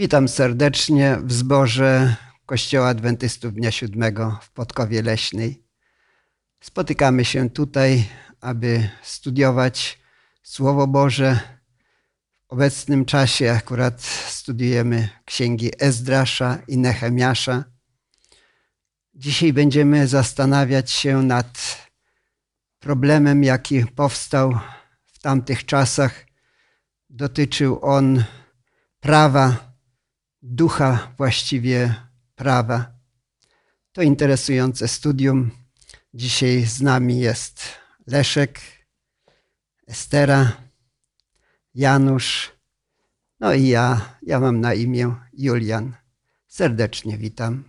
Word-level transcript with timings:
Witam 0.00 0.28
serdecznie 0.28 1.18
w 1.22 1.32
zborze 1.32 2.16
Kościoła 2.46 2.88
Adwentystów 2.88 3.54
Dnia 3.54 3.70
Siódmego 3.70 4.38
w 4.42 4.50
Podkowie 4.50 5.02
Leśnej. 5.02 5.64
Spotykamy 6.60 7.24
się 7.24 7.50
tutaj, 7.50 8.08
aby 8.40 8.88
studiować 9.02 9.98
Słowo 10.42 10.86
Boże. 10.86 11.40
W 12.48 12.52
obecnym 12.52 13.04
czasie 13.04 13.52
akurat 13.52 14.02
studiujemy 14.28 15.08
księgi 15.24 15.70
Ezdrasza 15.78 16.58
i 16.68 16.78
Nehemiasza. 16.78 17.64
Dzisiaj 19.14 19.52
będziemy 19.52 20.06
zastanawiać 20.06 20.90
się 20.90 21.22
nad 21.22 21.78
problemem, 22.78 23.44
jaki 23.44 23.86
powstał 23.86 24.58
w 25.06 25.18
tamtych 25.18 25.66
czasach. 25.66 26.26
Dotyczył 27.10 27.78
on 27.82 28.24
prawa, 29.00 29.67
ducha 30.42 31.12
właściwie 31.16 31.94
prawa. 32.34 32.92
To 33.92 34.02
interesujące 34.02 34.88
studium. 34.88 35.50
Dzisiaj 36.14 36.64
z 36.64 36.80
nami 36.80 37.20
jest 37.20 37.60
Leszek, 38.06 38.60
Estera, 39.86 40.52
Janusz, 41.74 42.52
no 43.40 43.54
i 43.54 43.68
ja. 43.68 44.18
Ja 44.22 44.40
mam 44.40 44.60
na 44.60 44.74
imię 44.74 45.14
Julian. 45.32 45.94
Serdecznie 46.46 47.18
witam. 47.18 47.64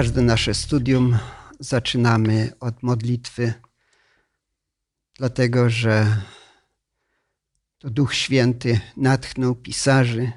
Każde 0.00 0.22
nasze 0.22 0.54
studium 0.54 1.18
zaczynamy 1.58 2.52
od 2.60 2.82
modlitwy, 2.82 3.54
dlatego 5.14 5.70
że 5.70 6.16
to 7.78 7.90
Duch 7.90 8.14
Święty 8.14 8.80
natchnął 8.96 9.54
pisarzy, 9.54 10.32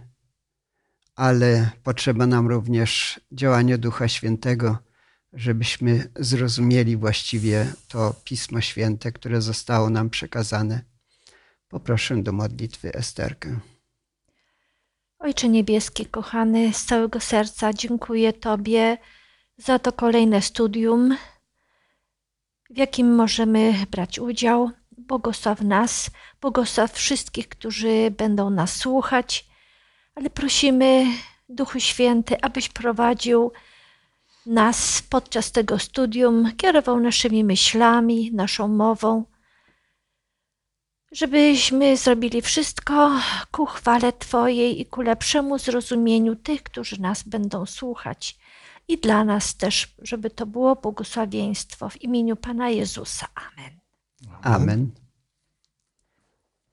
ale 1.16 1.70
potrzeba 1.83 2.28
nam 2.28 2.47
również 2.47 3.20
działania 3.31 3.78
Ducha 3.78 4.08
Świętego, 4.08 4.78
żebyśmy 5.33 6.11
zrozumieli 6.16 6.98
właściwie 6.98 7.73
to 7.88 8.16
Pismo 8.23 8.61
Święte, 8.61 9.11
które 9.11 9.42
zostało 9.42 9.89
nam 9.89 10.09
przekazane. 10.09 10.81
Poproszę 11.67 12.23
do 12.23 12.31
modlitwy 12.31 12.94
Esterkę. 12.94 13.59
Ojcze 15.20 15.50
Niebieski, 15.50 16.05
kochany, 16.05 16.73
z 16.73 16.86
całego 16.86 17.20
serca 17.20 17.73
dziękuję 17.73 18.33
Tobie 18.33 18.98
za 19.57 19.79
to 19.79 19.91
kolejne 19.91 20.41
studium, 20.41 21.17
w 22.69 22.77
jakim 22.77 23.15
możemy 23.15 23.73
brać 23.91 24.19
udział. 24.19 24.71
Błogosław 24.97 25.61
nas, 25.61 26.09
błogosław 26.41 26.93
wszystkich, 26.93 27.49
którzy 27.49 28.11
będą 28.11 28.49
nas 28.49 28.75
słuchać, 28.75 29.45
ale 30.15 30.29
prosimy, 30.29 31.05
Duchu 31.49 31.79
Święty, 31.79 32.41
abyś 32.41 32.69
prowadził 32.69 33.51
nas 34.45 35.01
podczas 35.09 35.51
tego 35.51 35.79
studium, 35.79 36.51
kierował 36.57 36.99
naszymi 36.99 37.43
myślami, 37.43 38.31
naszą 38.33 38.67
mową, 38.67 39.25
żebyśmy 41.11 41.97
zrobili 41.97 42.41
wszystko 42.41 43.11
ku 43.51 43.65
chwale 43.65 44.13
Twojej 44.13 44.81
i 44.81 44.85
ku 44.85 45.01
lepszemu 45.01 45.57
zrozumieniu 45.57 46.35
tych, 46.35 46.63
którzy 46.63 47.01
nas 47.01 47.23
będą 47.23 47.65
słuchać 47.65 48.37
i 48.88 48.98
dla 48.98 49.23
nas 49.23 49.56
też, 49.56 49.95
żeby 50.02 50.30
to 50.30 50.45
było 50.45 50.76
błogosławieństwo 50.76 51.89
w 51.89 52.02
imieniu 52.02 52.36
Pana 52.36 52.70
Jezusa. 52.70 53.27
Amen. 53.36 53.80
Amen. 54.42 54.92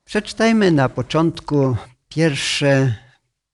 Przeczytajmy 0.04 0.72
na 0.72 0.88
początku 0.88 1.76
pierwsze 2.08 2.94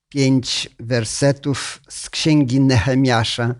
pięć 0.08 0.68
wersetów 0.80 1.82
z 1.88 2.10
księgi 2.10 2.60
Nehemiasza. 2.60 3.54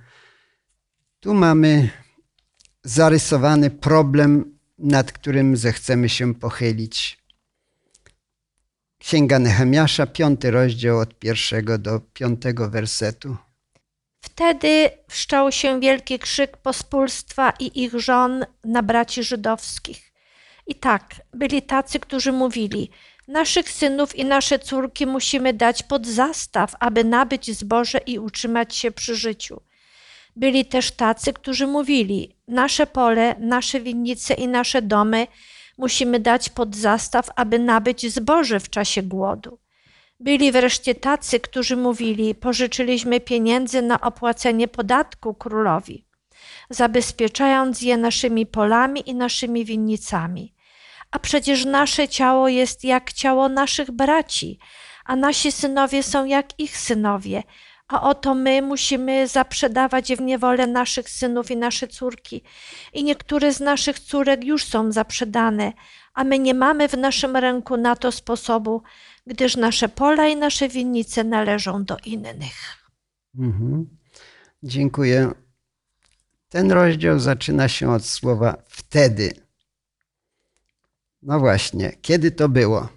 Tu 1.21 1.35
mamy 1.35 1.91
zarysowany 2.85 3.71
problem, 3.71 4.59
nad 4.79 5.13
którym 5.13 5.57
zechcemy 5.57 6.09
się 6.09 6.35
pochylić. 6.35 7.27
Księga 8.99 9.39
Nehemiasza, 9.39 10.07
piąty 10.07 10.51
rozdział 10.51 10.99
od 10.99 11.19
pierwszego 11.19 11.79
do 11.79 12.01
piątego 12.01 12.71
wersetu. 12.71 13.37
Wtedy 14.27 14.91
wszczął 15.09 15.53
się 15.53 15.81
wielki 15.81 16.19
krzyk 16.19 16.57
pospólstwa 16.57 17.53
i 17.61 17.83
ich 17.83 18.01
żon 18.01 18.47
na 18.65 18.83
braci 18.83 19.23
żydowskich. 19.23 20.13
I 20.67 20.75
tak, 20.75 21.15
byli 21.35 21.63
tacy, 21.63 22.01
którzy 22.01 22.33
mówili: 22.33 22.91
Naszych 23.29 23.71
synów 23.71 24.17
i 24.17 24.25
nasze 24.25 24.59
córki 24.59 25.07
musimy 25.07 25.53
dać 25.53 25.83
pod 25.83 26.07
zastaw, 26.07 26.75
aby 26.81 27.05
nabyć 27.05 27.59
zboże 27.59 27.99
i 27.99 28.19
utrzymać 28.19 28.77
się 28.77 28.91
przy 28.91 29.17
życiu. 29.17 29.61
Byli 30.37 30.65
też 30.65 30.91
tacy, 30.91 31.33
którzy 31.33 31.67
mówili: 31.67 32.37
Nasze 32.49 32.87
pole, 32.87 33.35
nasze 33.39 33.81
winnice 33.81 34.35
i 34.35 34.49
nasze 34.49 34.83
domy 34.83 35.27
musimy 35.79 36.21
dać 36.21 36.49
pod 36.49 36.77
zastaw, 36.77 37.31
aby 37.37 37.59
nabyć 37.59 38.13
zboże 38.13 38.61
w 38.61 38.71
czasie 38.71 39.03
głodu. 39.03 39.59
Byli 40.21 40.53
wreszcie 40.53 40.95
tacy, 40.95 41.41
którzy 41.41 41.77
mówili: 41.77 42.35
Pożyczyliśmy 42.35 43.21
pieniędzy 43.21 43.83
na 43.83 44.01
opłacenie 44.01 44.69
podatku 44.69 45.35
królowi, 45.35 46.07
zabezpieczając 46.71 47.83
je 47.83 47.97
naszymi 47.97 48.47
polami 48.47 49.11
i 49.11 49.15
naszymi 49.15 49.65
winnicami. 49.65 50.55
A 51.11 51.19
przecież 51.19 51.65
nasze 51.65 52.09
ciało 52.09 52.49
jest 52.49 52.85
jak 52.85 53.13
ciało 53.13 53.49
naszych 53.49 53.91
braci, 53.91 54.59
a 55.05 55.17
nasi 55.17 55.53
synowie 55.53 56.03
są 56.03 56.25
jak 56.25 56.61
ich 56.61 56.79
synowie. 56.79 57.43
A 57.89 58.03
oto 58.03 58.35
my 58.35 58.63
musimy 58.63 59.29
zaprzedawać 59.29 60.13
w 60.13 60.21
niewolę 60.21 60.67
naszych 60.67 61.11
synów 61.11 61.51
i 61.51 61.57
nasze 61.57 61.89
córki. 61.89 62.43
I 62.93 63.05
niektóre 63.05 63.53
z 63.53 63.61
naszych 63.61 64.01
córek 64.01 64.45
już 64.45 64.65
są 64.65 64.93
zaprzedane, 64.93 65.73
a 66.15 66.25
my 66.25 66.39
nie 66.39 66.55
mamy 66.55 66.89
w 66.89 66.99
naszym 66.99 67.37
ręku 67.37 67.77
na 67.77 67.97
to 67.97 68.13
sposobu, 68.13 68.83
gdyż 69.27 69.57
nasze 69.57 69.89
pola 69.89 70.29
i 70.29 70.37
nasze 70.37 70.69
winnice 70.69 71.25
należą 71.25 71.85
do 71.85 71.97
innych. 72.05 72.77
Mhm. 73.39 73.87
Dziękuję. 74.63 75.31
Ten 76.49 76.73
rozdział 76.73 77.19
zaczyna 77.19 77.69
się 77.69 77.91
od 77.91 78.05
słowa 78.05 78.63
wtedy. 78.69 79.33
No 81.23 81.39
właśnie, 81.39 81.93
kiedy 82.03 82.31
to 82.31 82.49
było? 82.49 82.89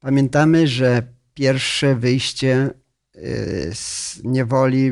Pamiętamy, 0.00 0.66
że 0.66 1.02
pierwsze 1.34 1.94
wyjście 1.96 2.70
y, 3.16 3.70
z 3.74 4.20
niewoli 4.24 4.86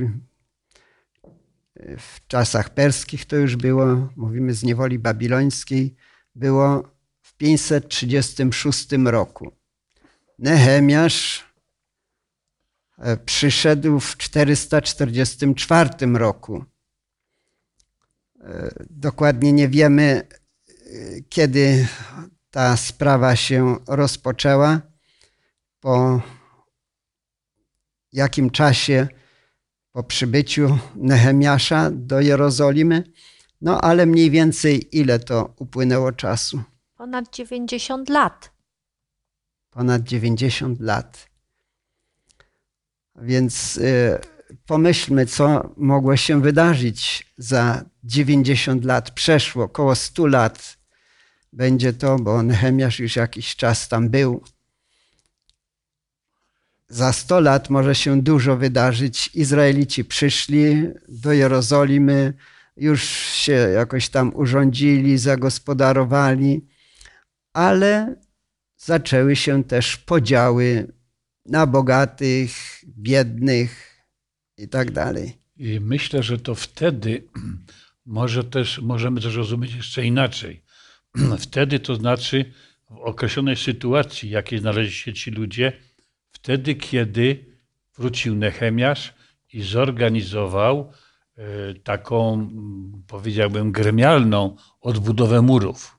y, 1.80 1.96
w 1.98 2.26
czasach 2.26 2.70
perskich 2.74 3.24
to 3.24 3.36
już 3.36 3.56
było, 3.56 4.08
mówimy 4.16 4.54
z 4.54 4.62
niewoli 4.62 4.98
babilońskiej, 4.98 5.94
było 6.34 6.82
w 7.22 7.36
536 7.36 8.88
roku. 9.04 9.57
Nehemiasz 10.38 11.44
e, 12.98 13.16
przyszedł 13.16 14.00
w 14.00 14.16
444 14.16 15.90
roku. 16.14 16.64
E, 18.40 18.74
dokładnie 18.90 19.52
nie 19.52 19.68
wiemy, 19.68 20.02
e, 20.02 20.74
kiedy 21.28 21.88
ta 22.50 22.76
sprawa 22.76 23.36
się 23.36 23.76
rozpoczęła, 23.88 24.80
po 25.80 26.22
jakim 28.12 28.50
czasie 28.50 29.08
po 29.92 30.02
przybyciu 30.02 30.78
Nehemiasza 30.96 31.90
do 31.90 32.20
Jerozolimy, 32.20 33.04
no 33.60 33.80
ale 33.80 34.06
mniej 34.06 34.30
więcej 34.30 34.98
ile 34.98 35.18
to 35.18 35.54
upłynęło 35.58 36.12
czasu? 36.12 36.62
Ponad 36.96 37.34
90 37.36 38.08
lat 38.08 38.57
ponad 39.78 40.02
90 40.02 40.80
lat. 40.80 41.28
Więc 43.22 43.76
y, 43.76 44.18
pomyślmy, 44.66 45.26
co 45.26 45.74
mogło 45.76 46.16
się 46.16 46.42
wydarzyć 46.42 47.26
za 47.36 47.84
90 48.04 48.84
lat. 48.84 49.10
Przeszło 49.10 49.64
około 49.64 49.94
100 49.94 50.26
lat 50.26 50.78
będzie 51.52 51.92
to, 51.92 52.16
bo 52.16 52.42
Nehemiasz 52.42 53.00
już 53.00 53.16
jakiś 53.16 53.56
czas 53.56 53.88
tam 53.88 54.08
był. 54.08 54.42
Za 56.88 57.12
100 57.12 57.40
lat 57.40 57.70
może 57.70 57.94
się 57.94 58.22
dużo 58.22 58.56
wydarzyć. 58.56 59.30
Izraelici 59.34 60.04
przyszli 60.04 60.88
do 61.08 61.32
Jerozolimy, 61.32 62.32
już 62.76 63.02
się 63.16 63.52
jakoś 63.52 64.08
tam 64.08 64.32
urządzili, 64.34 65.18
zagospodarowali, 65.18 66.66
ale 67.52 68.16
zaczęły 68.78 69.36
się 69.36 69.64
też 69.64 69.96
podziały 69.96 70.92
na 71.46 71.66
bogatych, 71.66 72.50
biednych 72.86 74.04
i 74.58 74.68
tak 74.68 74.90
dalej. 74.90 75.38
I 75.56 75.80
myślę, 75.80 76.22
że 76.22 76.38
to 76.38 76.54
wtedy 76.54 77.24
może 78.06 78.44
też, 78.44 78.78
możemy 78.78 79.20
też 79.20 79.34
rozumieć 79.34 79.74
jeszcze 79.74 80.06
inaczej. 80.06 80.62
Wtedy 81.38 81.80
to 81.80 81.94
znaczy 81.94 82.52
w 82.90 82.96
określonej 82.96 83.56
sytuacji, 83.56 84.30
jakiej 84.30 84.58
znaleźli 84.58 84.92
się 84.92 85.12
ci 85.12 85.30
ludzie, 85.30 85.72
wtedy, 86.30 86.74
kiedy 86.74 87.44
wrócił 87.96 88.34
Nechemiasz 88.34 89.14
i 89.52 89.62
zorganizował 89.62 90.92
e, 91.36 91.74
taką, 91.74 92.50
powiedziałbym, 93.06 93.72
gremialną 93.72 94.56
odbudowę 94.80 95.42
murów. 95.42 95.97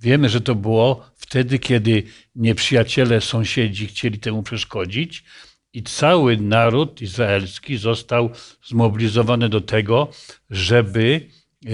Wiemy, 0.00 0.28
że 0.28 0.40
to 0.40 0.54
było 0.54 1.10
wtedy, 1.16 1.58
kiedy 1.58 2.02
nieprzyjaciele, 2.34 3.20
sąsiedzi 3.20 3.86
chcieli 3.86 4.18
temu 4.18 4.42
przeszkodzić 4.42 5.24
i 5.72 5.82
cały 5.82 6.36
naród 6.36 7.02
izraelski 7.02 7.76
został 7.76 8.30
zmobilizowany 8.64 9.48
do 9.48 9.60
tego, 9.60 10.08
żeby 10.50 11.28
e, 11.66 11.70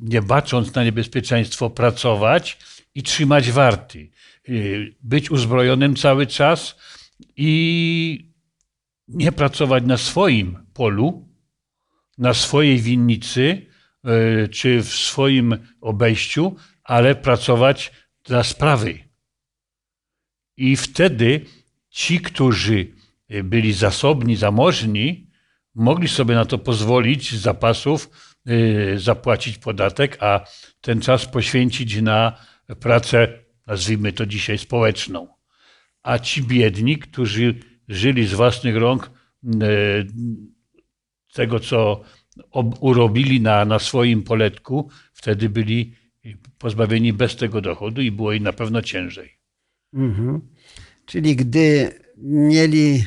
nie 0.00 0.22
bacząc 0.22 0.74
na 0.74 0.84
niebezpieczeństwo 0.84 1.70
pracować 1.70 2.58
i 2.94 3.02
trzymać 3.02 3.50
warty. 3.50 4.10
E, 4.48 4.52
być 5.02 5.30
uzbrojonym 5.30 5.96
cały 5.96 6.26
czas 6.26 6.76
i 7.36 8.30
nie 9.08 9.32
pracować 9.32 9.84
na 9.84 9.96
swoim 9.96 10.58
polu, 10.74 11.28
na 12.18 12.34
swojej 12.34 12.78
winnicy 12.78 13.66
e, 14.04 14.48
czy 14.48 14.82
w 14.82 14.88
swoim 14.88 15.56
obejściu, 15.80 16.56
ale 16.90 17.14
pracować 17.14 17.92
dla 18.24 18.42
sprawy. 18.42 18.98
I 20.56 20.76
wtedy 20.76 21.40
ci, 21.90 22.20
którzy 22.20 22.86
byli 23.44 23.72
zasobni, 23.72 24.36
zamożni, 24.36 25.30
mogli 25.74 26.08
sobie 26.08 26.34
na 26.34 26.44
to 26.44 26.58
pozwolić 26.58 27.34
z 27.34 27.40
zapasów, 27.40 28.10
e, 28.46 28.98
zapłacić 28.98 29.58
podatek, 29.58 30.22
a 30.22 30.44
ten 30.80 31.00
czas 31.00 31.26
poświęcić 31.26 32.00
na 32.00 32.36
pracę, 32.80 33.28
nazwijmy 33.66 34.12
to 34.12 34.26
dzisiaj 34.26 34.58
społeczną. 34.58 35.28
A 36.02 36.18
ci 36.18 36.42
biedni, 36.42 36.98
którzy 36.98 37.54
żyli 37.88 38.26
z 38.26 38.34
własnych 38.34 38.76
rąk 38.76 39.10
e, 39.10 39.10
tego, 41.32 41.60
co 41.60 42.04
urobili 42.80 43.40
na, 43.40 43.64
na 43.64 43.78
swoim 43.78 44.22
poletku, 44.22 44.90
wtedy 45.12 45.48
byli 45.48 45.99
pozbawieni 46.58 47.12
bez 47.12 47.36
tego 47.36 47.60
dochodu 47.60 48.02
i 48.02 48.10
było 48.10 48.32
im 48.32 48.42
na 48.42 48.52
pewno 48.52 48.82
ciężej. 48.82 49.38
Mhm. 49.94 50.40
Czyli 51.04 51.36
gdy 51.36 51.94
mieli 52.16 53.04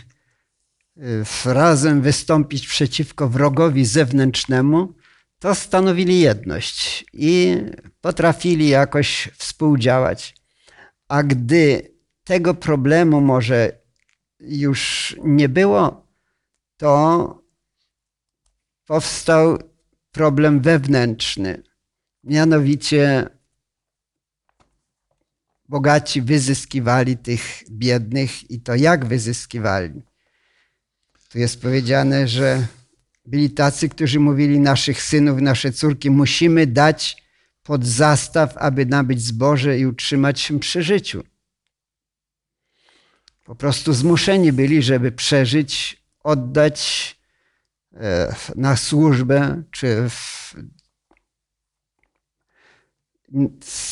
e, 0.97 1.53
razem 1.53 2.01
wystąpić 2.01 2.67
przeciwko 2.67 3.29
wrogowi 3.29 3.85
zewnętrznemu, 3.85 4.93
to 5.39 5.55
stanowili 5.55 6.19
jedność 6.19 7.05
i 7.13 7.57
potrafili 8.01 8.69
jakoś 8.69 9.29
współdziałać. 9.33 10.35
A 11.07 11.23
gdy 11.23 11.93
tego 12.23 12.53
problemu 12.53 13.21
może 13.21 13.81
już 14.39 15.15
nie 15.23 15.49
było, 15.49 16.07
to 16.77 17.43
powstał 18.85 19.57
problem 20.11 20.61
wewnętrzny. 20.61 21.63
Mianowicie 22.23 23.29
bogaci 25.69 26.21
wyzyskiwali 26.21 27.17
tych 27.17 27.63
biednych 27.71 28.51
i 28.51 28.61
to 28.61 28.75
jak 28.75 29.05
wyzyskiwali. 29.05 30.01
Tu 31.29 31.39
jest 31.39 31.61
powiedziane, 31.61 32.27
że 32.27 32.67
byli 33.25 33.49
tacy, 33.49 33.89
którzy 33.89 34.19
mówili 34.19 34.59
naszych 34.59 35.01
synów, 35.01 35.41
nasze 35.41 35.71
córki, 35.71 36.11
musimy 36.11 36.67
dać 36.67 37.23
pod 37.63 37.85
zastaw, 37.85 38.57
aby 38.57 38.85
nabyć 38.85 39.21
zboże 39.21 39.79
i 39.79 39.85
utrzymać 39.85 40.39
się 40.39 40.59
przy 40.59 40.83
życiu. 40.83 41.23
Po 43.45 43.55
prostu 43.55 43.93
zmuszeni 43.93 44.53
byli, 44.53 44.83
żeby 44.83 45.11
przeżyć, 45.11 46.03
oddać 46.23 47.15
e, 47.93 48.35
na 48.55 48.75
służbę, 48.75 49.63
czy 49.71 50.09
w, 50.09 50.55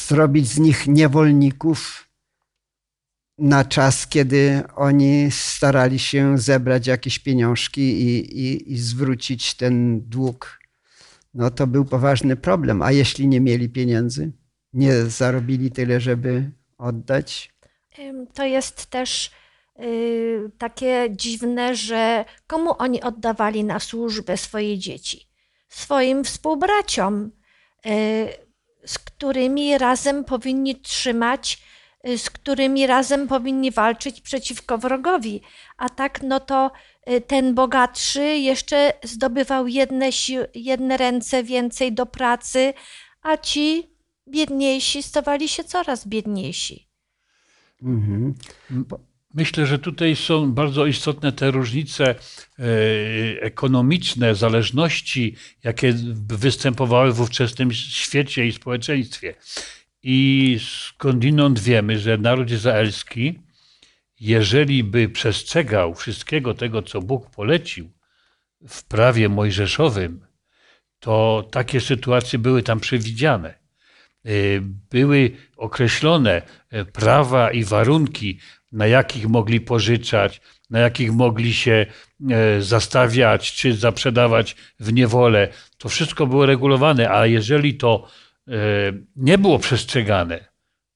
zrobić 0.07 0.47
z 0.47 0.59
nich 0.59 0.87
niewolników 0.87 2.09
na 3.37 3.65
czas, 3.65 4.07
kiedy 4.07 4.63
oni 4.75 5.31
starali 5.31 5.99
się 5.99 6.37
zebrać 6.37 6.87
jakieś 6.87 7.19
pieniążki 7.19 7.81
i, 7.81 8.39
i, 8.39 8.73
i 8.73 8.77
zwrócić 8.77 9.53
ten 9.53 10.01
dług. 10.09 10.59
No 11.33 11.51
to 11.51 11.67
był 11.67 11.85
poważny 11.85 12.35
problem. 12.35 12.81
A 12.81 12.91
jeśli 12.91 13.27
nie 13.27 13.41
mieli 13.41 13.69
pieniędzy, 13.69 14.31
nie 14.73 14.95
zarobili 14.95 15.71
tyle, 15.71 15.99
żeby 15.99 16.51
oddać? 16.77 17.53
To 18.33 18.45
jest 18.45 18.85
też 18.85 19.31
Y, 19.79 20.51
takie 20.57 21.07
dziwne, 21.11 21.75
że 21.75 22.25
komu 22.47 22.75
oni 22.77 23.01
oddawali 23.01 23.63
na 23.63 23.79
służbę 23.79 24.37
swoje 24.37 24.77
dzieci? 24.77 25.27
Swoim 25.69 26.23
współbraciom, 26.23 27.31
y, 27.85 28.50
z 28.85 28.99
którymi 28.99 29.77
razem 29.77 30.23
powinni 30.23 30.75
trzymać, 30.75 31.61
y, 32.07 32.17
z 32.17 32.29
którymi 32.29 32.87
razem 32.87 33.27
powinni 33.27 33.71
walczyć 33.71 34.21
przeciwko 34.21 34.77
wrogowi. 34.77 35.41
A 35.77 35.89
tak, 35.89 36.23
no 36.23 36.39
to 36.39 36.71
ten 37.27 37.53
bogatszy 37.53 38.23
jeszcze 38.23 38.93
zdobywał 39.03 39.67
jedne, 39.67 40.09
jedne 40.55 40.97
ręce 40.97 41.43
więcej 41.43 41.93
do 41.93 42.05
pracy, 42.05 42.73
a 43.21 43.37
ci 43.37 43.89
biedniejsi 44.27 45.03
stawali 45.03 45.49
się 45.49 45.63
coraz 45.63 46.07
biedniejsi. 46.07 46.87
Mhm. 47.81 48.35
Myślę, 49.33 49.65
że 49.65 49.79
tutaj 49.79 50.15
są 50.15 50.51
bardzo 50.51 50.85
istotne 50.85 51.31
te 51.31 51.51
różnice 51.51 52.09
e, 52.09 52.15
ekonomiczne, 53.41 54.35
zależności, 54.35 55.35
jakie 55.63 55.93
występowały 56.27 57.13
w 57.13 57.21
ówczesnym 57.21 57.73
świecie 57.73 58.45
i 58.45 58.51
społeczeństwie. 58.51 59.35
I 60.03 60.57
skądinąd 60.61 61.59
wiemy, 61.59 61.99
że 61.99 62.17
naród 62.17 62.51
izraelski, 62.51 63.39
jeżeli 64.19 64.83
by 64.83 65.09
przestrzegał 65.09 65.95
wszystkiego 65.95 66.53
tego, 66.53 66.81
co 66.81 67.01
Bóg 67.01 67.29
polecił 67.29 67.91
w 68.67 68.83
prawie 68.83 69.29
mojżeszowym, 69.29 70.25
to 70.99 71.47
takie 71.51 71.81
sytuacje 71.81 72.39
były 72.39 72.63
tam 72.63 72.79
przewidziane. 72.79 73.49
E, 74.25 74.31
były 74.89 75.31
określone 75.57 76.41
e, 76.69 76.85
prawa 76.85 77.51
i 77.51 77.63
warunki 77.63 78.39
na 78.71 78.87
jakich 78.87 79.27
mogli 79.27 79.61
pożyczać, 79.61 80.41
na 80.69 80.79
jakich 80.79 81.11
mogli 81.11 81.53
się 81.53 81.85
e, 82.31 82.61
zastawiać 82.61 83.53
czy 83.53 83.73
zaprzedawać 83.73 84.55
w 84.79 84.93
niewolę. 84.93 85.47
To 85.77 85.89
wszystko 85.89 86.27
było 86.27 86.45
regulowane, 86.45 87.11
a 87.11 87.25
jeżeli 87.25 87.73
to 87.75 88.07
e, 88.47 88.51
nie 89.15 89.37
było 89.37 89.59
przestrzegane, 89.59 90.45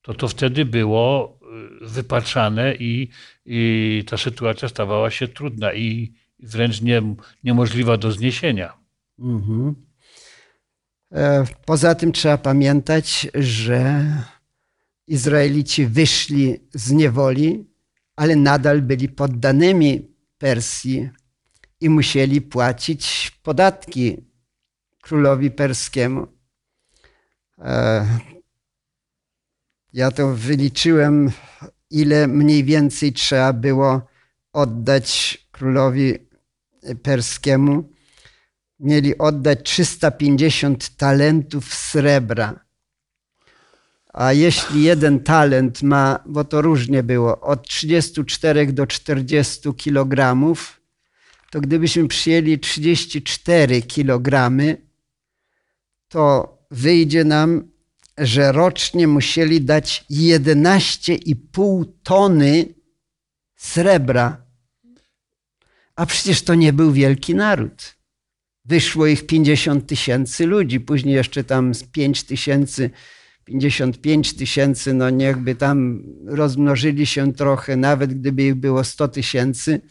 to 0.01 0.13
to 0.13 0.27
wtedy 0.27 0.65
było 0.65 1.39
e, 1.41 1.45
wypaczane 1.85 2.75
i, 2.75 3.09
i 3.45 4.03
ta 4.09 4.17
sytuacja 4.17 4.69
stawała 4.69 5.11
się 5.11 5.27
trudna 5.27 5.73
i 5.73 6.13
wręcz 6.39 6.81
nie, 6.81 7.01
niemożliwa 7.43 7.97
do 7.97 8.11
zniesienia. 8.11 8.73
Mhm. 9.19 9.75
Poza 11.65 11.95
tym 11.95 12.11
trzeba 12.11 12.37
pamiętać, 12.37 13.27
że 13.33 14.05
Izraelici 15.07 15.85
wyszli 15.85 16.59
z 16.73 16.91
niewoli, 16.91 17.69
ale 18.15 18.35
nadal 18.35 18.81
byli 18.81 19.09
poddanymi 19.09 20.15
Persji 20.37 21.09
i 21.81 21.89
musieli 21.89 22.41
płacić 22.41 23.31
podatki 23.43 24.25
królowi 25.01 25.51
perskiemu. 25.51 26.27
E, 27.57 28.05
ja 29.93 30.11
to 30.11 30.35
wyliczyłem, 30.35 31.31
ile 31.89 32.27
mniej 32.27 32.63
więcej 32.63 33.13
trzeba 33.13 33.53
było 33.53 34.07
oddać 34.53 35.37
królowi 35.51 36.13
perskiemu. 37.03 37.89
Mieli 38.79 39.17
oddać 39.17 39.63
350 39.63 40.95
talentów 40.95 41.73
srebra 41.73 42.64
a 44.15 44.33
jeśli 44.33 44.83
jeden 44.83 45.19
talent 45.19 45.83
ma, 45.83 46.19
bo 46.25 46.43
to 46.43 46.61
różnie 46.61 47.03
było, 47.03 47.41
od 47.41 47.67
34 47.67 48.73
do 48.73 48.87
40 48.87 49.73
kilogramów, 49.73 50.81
to 51.51 51.61
gdybyśmy 51.61 52.07
przyjęli 52.07 52.59
34 52.59 53.81
kilogramy, 53.81 54.77
to 56.09 56.57
wyjdzie 56.71 57.23
nam 57.23 57.75
że 58.17 58.51
rocznie 58.51 59.07
musieli 59.07 59.61
dać 59.61 60.05
11,5 60.11 61.85
tony 62.03 62.65
srebra. 63.55 64.45
A 65.95 66.05
przecież 66.05 66.41
to 66.41 66.55
nie 66.55 66.73
był 66.73 66.91
wielki 66.91 67.35
naród. 67.35 67.95
Wyszło 68.65 69.07
ich 69.07 69.25
50 69.25 69.87
tysięcy 69.87 70.45
ludzi, 70.45 70.79
później 70.79 71.15
jeszcze 71.15 71.43
tam 71.43 71.75
z 71.75 71.83
5 71.83 72.23
tysięcy, 72.23 72.89
55 73.45 74.33
tysięcy, 74.33 74.93
no 74.93 75.09
niechby 75.09 75.55
tam 75.55 76.03
rozmnożyli 76.25 77.05
się 77.05 77.33
trochę, 77.33 77.75
nawet 77.75 78.13
gdyby 78.13 78.43
ich 78.43 78.55
było 78.55 78.83
100 78.83 79.07
tysięcy, 79.07 79.81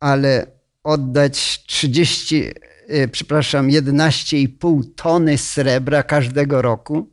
ale 0.00 0.46
oddać 0.82 1.64
30, 1.66 2.44
e, 2.88 3.08
przepraszam, 3.08 3.68
11,5 3.68 4.82
tony 4.96 5.38
srebra 5.38 6.02
każdego 6.02 6.62
roku, 6.62 7.10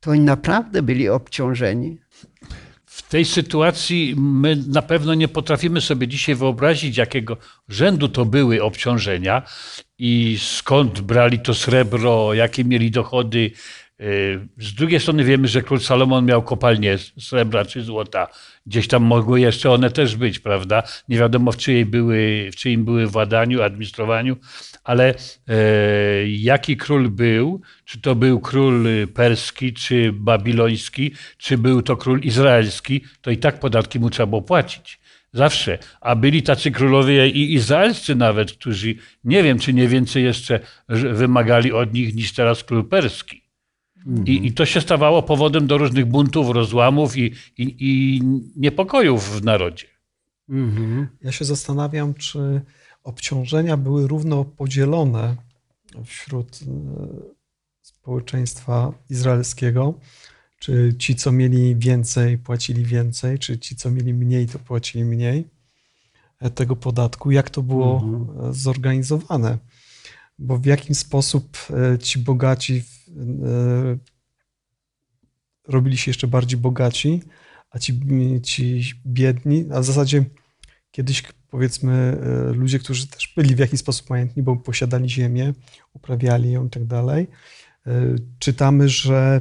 to 0.00 0.10
oni 0.10 0.20
naprawdę 0.20 0.82
byli 0.82 1.08
obciążeni. 1.08 1.98
W 2.86 3.02
tej 3.02 3.24
sytuacji 3.24 4.14
my 4.18 4.56
na 4.68 4.82
pewno 4.82 5.14
nie 5.14 5.28
potrafimy 5.28 5.80
sobie 5.80 6.08
dzisiaj 6.08 6.34
wyobrazić, 6.34 6.96
jakiego 6.96 7.36
rzędu 7.68 8.08
to 8.08 8.24
były 8.24 8.62
obciążenia 8.62 9.42
i 9.98 10.38
skąd 10.40 11.00
brali 11.00 11.38
to 11.40 11.54
srebro, 11.54 12.34
jakie 12.34 12.64
mieli 12.64 12.90
dochody. 12.90 13.50
Y, 14.00 14.48
Z 14.58 14.74
drugiej 14.74 15.00
strony 15.00 15.24
wiemy, 15.24 15.48
że 15.48 15.62
król 15.62 15.80
Salomon 15.80 16.26
miał 16.26 16.42
kopalnie 16.42 16.98
srebra 17.18 17.64
czy 17.64 17.82
złota. 17.82 18.28
Gdzieś 18.66 18.88
tam 18.88 19.02
mogły 19.02 19.40
jeszcze 19.40 19.70
one 19.70 19.90
też 19.90 20.16
być, 20.16 20.38
prawda? 20.38 20.82
Nie 21.08 21.18
wiadomo 21.18 21.52
w 21.52 21.56
czyjej 21.56 21.86
były, 21.86 22.50
w 22.52 22.56
czyim 22.56 22.84
były 22.84 23.06
władaniu, 23.06 23.62
administrowaniu, 23.62 24.36
ale 24.84 25.14
e, 25.48 25.54
jaki 26.28 26.76
król 26.76 27.10
był, 27.10 27.60
czy 27.84 28.00
to 28.00 28.14
był 28.14 28.40
król 28.40 28.86
perski, 29.14 29.72
czy 29.72 30.12
babiloński, 30.12 31.14
czy 31.38 31.58
był 31.58 31.82
to 31.82 31.96
król 31.96 32.20
izraelski, 32.20 33.04
to 33.20 33.30
i 33.30 33.36
tak 33.36 33.60
podatki 33.60 34.00
mu 34.00 34.10
trzeba 34.10 34.26
było 34.26 34.42
płacić. 34.42 35.00
Zawsze. 35.32 35.78
A 36.00 36.16
byli 36.16 36.42
tacy 36.42 36.70
królowie 36.70 37.28
i 37.28 37.54
izraelscy 37.54 38.14
nawet, 38.14 38.52
którzy 38.52 38.94
nie 39.24 39.42
wiem, 39.42 39.58
czy 39.58 39.72
nie 39.72 39.88
więcej 39.88 40.24
jeszcze 40.24 40.60
wymagali 40.88 41.72
od 41.72 41.94
nich 41.94 42.14
niż 42.14 42.32
teraz 42.32 42.64
król 42.64 42.88
perski. 42.88 43.39
I, 44.26 44.46
I 44.46 44.52
to 44.52 44.66
się 44.66 44.80
stawało 44.80 45.22
powodem 45.22 45.66
do 45.66 45.78
różnych 45.78 46.06
buntów, 46.06 46.50
rozłamów 46.50 47.16
i, 47.16 47.22
i, 47.58 47.76
i 47.78 48.22
niepokojów 48.56 49.40
w 49.40 49.44
narodzie. 49.44 49.86
Mhm. 50.48 51.08
Ja 51.22 51.32
się 51.32 51.44
zastanawiam, 51.44 52.14
czy 52.14 52.60
obciążenia 53.04 53.76
były 53.76 54.06
równo 54.08 54.44
podzielone 54.44 55.36
wśród 56.04 56.60
e, 56.62 56.66
społeczeństwa 57.82 58.92
izraelskiego. 59.10 59.94
Czy 60.58 60.94
ci, 60.98 61.14
co 61.14 61.32
mieli 61.32 61.76
więcej, 61.76 62.38
płacili 62.38 62.84
więcej, 62.84 63.38
czy 63.38 63.58
ci, 63.58 63.76
co 63.76 63.90
mieli 63.90 64.14
mniej, 64.14 64.46
to 64.46 64.58
płacili 64.58 65.04
mniej 65.04 65.44
e, 66.40 66.50
tego 66.50 66.76
podatku? 66.76 67.30
Jak 67.30 67.50
to 67.50 67.62
było 67.62 68.02
Mhm. 68.04 68.50
e, 68.50 68.54
zorganizowane? 68.54 69.58
Bo 70.38 70.58
w 70.58 70.64
jakim 70.66 70.94
sposób 70.94 71.58
ci 72.02 72.18
bogaci 72.18 72.80
w- 72.82 72.99
robili 75.68 75.96
się 75.96 76.10
jeszcze 76.10 76.26
bardziej 76.26 76.58
bogaci, 76.58 77.22
a 77.70 77.78
ci, 77.78 78.00
ci 78.42 78.94
biedni, 79.06 79.66
a 79.72 79.80
w 79.80 79.84
zasadzie 79.84 80.24
kiedyś 80.90 81.22
powiedzmy 81.50 81.92
e, 81.92 82.52
ludzie, 82.52 82.78
którzy 82.78 83.06
też 83.06 83.32
byli 83.36 83.54
w 83.54 83.58
jakiś 83.58 83.80
sposób 83.80 84.10
majętni, 84.10 84.42
bo 84.42 84.56
posiadali 84.56 85.10
ziemię, 85.10 85.52
uprawiali 85.92 86.52
ją 86.52 86.66
i 86.66 86.70
tak 86.70 86.84
dalej. 86.84 87.26
E, 87.86 88.14
Czytamy, 88.38 88.88
że 88.88 89.40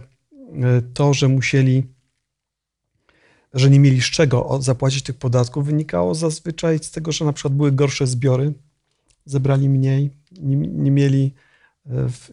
e, 0.61 0.81
to, 0.93 1.13
że 1.13 1.27
musieli, 1.27 1.83
że 3.53 3.69
nie 3.69 3.79
mieli 3.79 4.01
z 4.01 4.05
czego 4.05 4.61
zapłacić 4.61 5.03
tych 5.03 5.17
podatków, 5.17 5.65
wynikało 5.65 6.15
zazwyczaj 6.15 6.79
z 6.79 6.91
tego, 6.91 7.11
że 7.11 7.25
na 7.25 7.33
przykład 7.33 7.53
były 7.53 7.71
gorsze 7.71 8.07
zbiory, 8.07 8.53
zebrali 9.25 9.69
mniej, 9.69 10.09
nie, 10.31 10.55
nie 10.57 10.91
mieli 10.91 11.33
e, 11.85 12.09
w, 12.09 12.31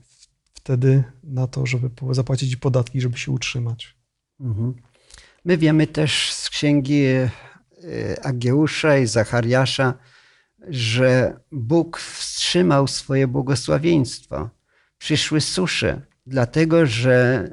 wtedy 0.67 1.05
na 1.25 1.47
to, 1.47 1.67
żeby 1.67 1.91
zapłacić 2.11 2.57
podatki, 2.57 3.01
żeby 3.01 3.19
się 3.19 3.33
utrzymać. 3.33 3.97
Mhm. 4.41 4.75
My 5.45 5.57
wiemy 5.59 5.87
też 5.87 6.33
z 6.33 6.51
księgi 6.51 7.05
e, 7.05 7.31
Ageusza 8.23 8.99
i 8.99 9.07
Zachariasza, 9.07 9.95
że 10.69 11.41
Bóg 11.53 11.99
wstrzymał 11.99 12.87
swoje 12.87 13.29
błogosławieństwo. 13.29 14.51
Przyszły 14.99 15.41
susze, 15.41 16.03
dlatego 16.27 16.87
że 16.87 17.49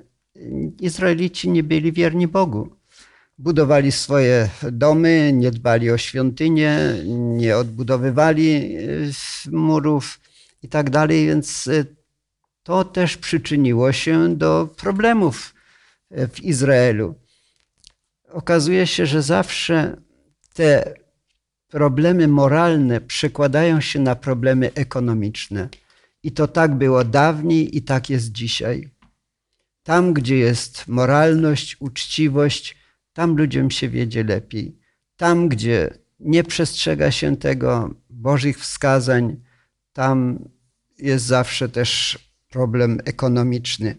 Izraelici 0.80 1.50
nie 1.50 1.64
byli 1.64 1.92
wierni 1.92 2.28
Bogu. 2.28 2.76
Budowali 3.38 3.92
swoje 3.92 4.50
domy, 4.72 5.32
nie 5.34 5.52
dbali 5.52 5.92
o 5.92 5.98
świątynię, 5.98 6.80
nie 7.38 7.58
odbudowywali 7.58 8.76
e, 8.76 9.52
murów 9.52 10.20
i 10.64 10.68
tak 10.68 10.90
dalej, 10.90 11.26
więc 11.26 11.68
e, 11.68 12.03
to 12.64 12.84
też 12.84 13.18
przyczyniło 13.18 13.92
się 13.92 14.36
do 14.36 14.70
problemów 14.78 15.54
e, 16.12 16.28
w 16.28 16.44
Izraelu. 16.44 17.16
Okazuje 18.30 18.88
się, 18.88 19.06
że 19.06 19.22
zawsze 19.22 19.98
te 20.54 20.94
problemy 21.68 22.28
moralne 22.28 23.02
przekładają 23.02 23.82
się 23.82 24.00
na 24.00 24.16
problemy 24.16 24.72
ekonomiczne. 24.76 25.70
I 26.24 26.32
to 26.32 26.48
tak 26.48 26.76
było 26.76 27.04
dawniej 27.04 27.78
i 27.78 27.82
tak 27.82 28.10
jest 28.10 28.32
dzisiaj. 28.32 28.90
Tam, 29.84 30.14
gdzie 30.14 30.38
jest 30.38 30.88
moralność, 30.88 31.78
uczciwość, 31.80 32.78
tam 33.14 33.38
ludziom 33.38 33.72
się 33.72 33.90
wiedzie 33.90 34.24
lepiej. 34.24 34.78
Tam, 35.16 35.50
gdzie 35.50 35.98
nie 36.20 36.44
przestrzega 36.44 37.12
się 37.12 37.38
tego 37.38 37.94
Bożych 38.10 38.60
wskazań, 38.60 39.42
tam 39.94 40.50
jest 41.00 41.26
zawsze 41.26 41.70
też 41.70 42.20
problem 42.54 43.00
ekonomiczny. 43.06 43.96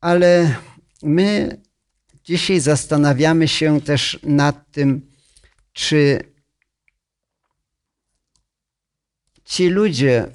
Ale 0.00 0.56
my 1.02 1.60
dzisiaj 2.24 2.60
zastanawiamy 2.60 3.48
się 3.48 3.80
też 3.80 4.18
nad 4.22 4.72
tym, 4.72 5.10
czy 5.72 6.18
ci 9.44 9.68
ludzie, 9.68 10.26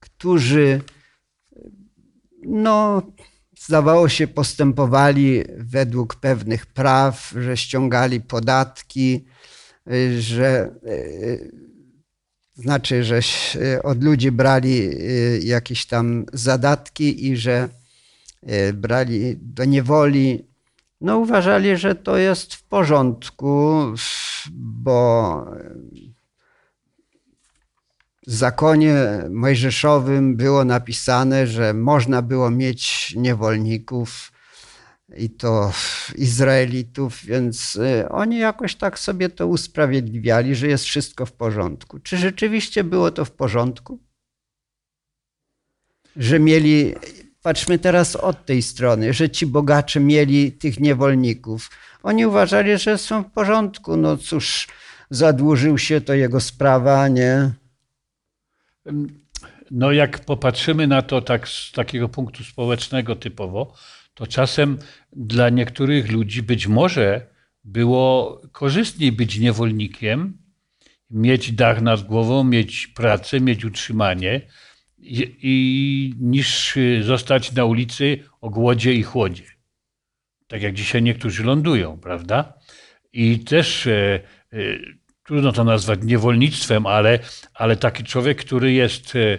którzy 0.00 0.80
no, 2.42 3.02
zdawało 3.58 4.08
się, 4.08 4.26
postępowali 4.26 5.44
według 5.56 6.14
pewnych 6.14 6.66
praw, 6.66 7.34
że 7.36 7.56
ściągali 7.56 8.20
podatki, 8.20 9.24
że 10.18 10.74
y, 10.86 11.73
znaczy, 12.54 13.04
że 13.04 13.16
ś- 13.16 13.58
od 13.82 14.02
ludzi 14.04 14.30
brali 14.32 14.80
y, 14.82 15.40
jakieś 15.44 15.86
tam 15.86 16.26
zadatki 16.32 17.26
i 17.28 17.36
że 17.36 17.68
y, 18.48 18.72
brali 18.72 19.36
do 19.42 19.64
niewoli. 19.64 20.44
No, 21.00 21.18
uważali, 21.18 21.76
że 21.76 21.94
to 21.94 22.16
jest 22.16 22.54
w 22.54 22.62
porządku, 22.62 23.74
bo 24.52 25.46
w 28.26 28.32
zakonie 28.32 28.94
mojżeszowym 29.30 30.36
było 30.36 30.64
napisane, 30.64 31.46
że 31.46 31.74
można 31.74 32.22
było 32.22 32.50
mieć 32.50 33.14
niewolników 33.16 34.32
i 35.16 35.30
to 35.30 35.72
Izraelitów, 36.14 37.24
więc 37.24 37.76
y, 37.76 38.08
oni 38.08 38.38
jakoś 38.38 38.74
tak 38.76 38.98
sobie 38.98 39.28
to 39.28 39.46
usprawiedliwiali, 39.46 40.54
że 40.54 40.68
jest 40.68 40.84
wszystko 40.84 41.26
w 41.26 41.32
porządku. 41.32 41.98
Czy 41.98 42.16
rzeczywiście 42.16 42.84
było 42.84 43.10
to 43.10 43.24
w 43.24 43.30
porządku? 43.30 43.98
Że 46.16 46.40
mieli, 46.40 46.94
patrzmy 47.42 47.78
teraz 47.78 48.16
od 48.16 48.46
tej 48.46 48.62
strony, 48.62 49.12
że 49.12 49.30
ci 49.30 49.46
bogacze 49.46 50.00
mieli 50.00 50.52
tych 50.52 50.80
niewolników. 50.80 51.70
Oni 52.02 52.26
uważali, 52.26 52.78
że 52.78 52.98
są 52.98 53.22
w 53.22 53.30
porządku. 53.30 53.96
No 53.96 54.16
cóż, 54.16 54.68
zadłużył 55.10 55.78
się, 55.78 56.00
to 56.00 56.14
jego 56.14 56.40
sprawa, 56.40 57.08
nie? 57.08 57.50
No 59.70 59.92
jak 59.92 60.18
popatrzymy 60.24 60.86
na 60.86 61.02
to 61.02 61.22
tak 61.22 61.48
z 61.48 61.72
takiego 61.72 62.08
punktu 62.08 62.44
społecznego 62.44 63.16
typowo, 63.16 63.74
to 64.14 64.26
czasem 64.26 64.78
dla 65.12 65.50
niektórych 65.50 66.12
ludzi 66.12 66.42
być 66.42 66.66
może 66.66 67.26
było 67.64 68.40
korzystniej 68.52 69.12
być 69.12 69.38
niewolnikiem, 69.38 70.38
mieć 71.10 71.52
dach 71.52 71.82
nad 71.82 72.02
głową, 72.02 72.44
mieć 72.44 72.86
pracę, 72.86 73.40
mieć 73.40 73.64
utrzymanie, 73.64 74.40
i, 74.98 75.36
i, 75.42 76.14
niż 76.20 76.78
zostać 77.00 77.52
na 77.52 77.64
ulicy 77.64 78.18
o 78.40 78.50
głodzie 78.50 78.92
i 78.92 79.02
chłodzie. 79.02 79.44
Tak 80.46 80.62
jak 80.62 80.74
dzisiaj 80.74 81.02
niektórzy 81.02 81.44
lądują, 81.44 81.98
prawda? 81.98 82.54
I 83.12 83.38
też 83.38 83.86
e, 83.86 84.20
e, 84.52 84.58
trudno 85.24 85.52
to 85.52 85.64
nazwać 85.64 86.00
niewolnictwem, 86.02 86.86
ale, 86.86 87.18
ale 87.54 87.76
taki 87.76 88.04
człowiek, 88.04 88.38
który 88.38 88.72
jest 88.72 89.16
e, 89.16 89.38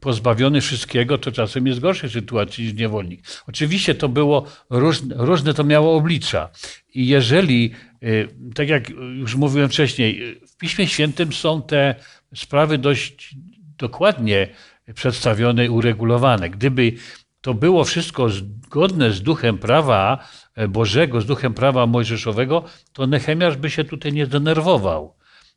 pozbawiony 0.00 0.60
wszystkiego, 0.60 1.18
to 1.18 1.32
czasem 1.32 1.66
jest 1.66 1.80
gorszej 1.80 2.10
sytuacji 2.10 2.64
niż 2.64 2.74
niewolnik. 2.74 3.22
Oczywiście 3.48 3.94
to 3.94 4.08
było 4.08 4.46
różne, 4.70 5.14
różne 5.18 5.54
to 5.54 5.64
miało 5.64 5.96
oblicza. 5.96 6.48
I 6.94 7.06
jeżeli, 7.06 7.72
y, 8.02 8.28
tak 8.54 8.68
jak 8.68 8.90
już 8.90 9.34
mówiłem 9.34 9.68
wcześniej, 9.68 10.40
w 10.46 10.56
Piśmie 10.56 10.86
Świętym 10.86 11.32
są 11.32 11.62
te 11.62 11.94
sprawy 12.34 12.78
dość 12.78 13.36
dokładnie 13.78 14.48
przedstawione 14.94 15.66
i 15.66 15.68
uregulowane. 15.68 16.50
Gdyby 16.50 16.92
to 17.40 17.54
było 17.54 17.84
wszystko 17.84 18.28
zgodne 18.28 19.12
z 19.12 19.22
duchem 19.22 19.58
prawa 19.58 20.28
Bożego, 20.68 21.20
z 21.20 21.26
duchem 21.26 21.54
prawa 21.54 21.86
mojżeszowego, 21.86 22.64
to 22.92 23.06
Nechemiasz 23.06 23.56
by 23.56 23.70
się 23.70 23.84
tutaj 23.84 24.12
nie 24.12 24.26
denerwował, 24.26 25.14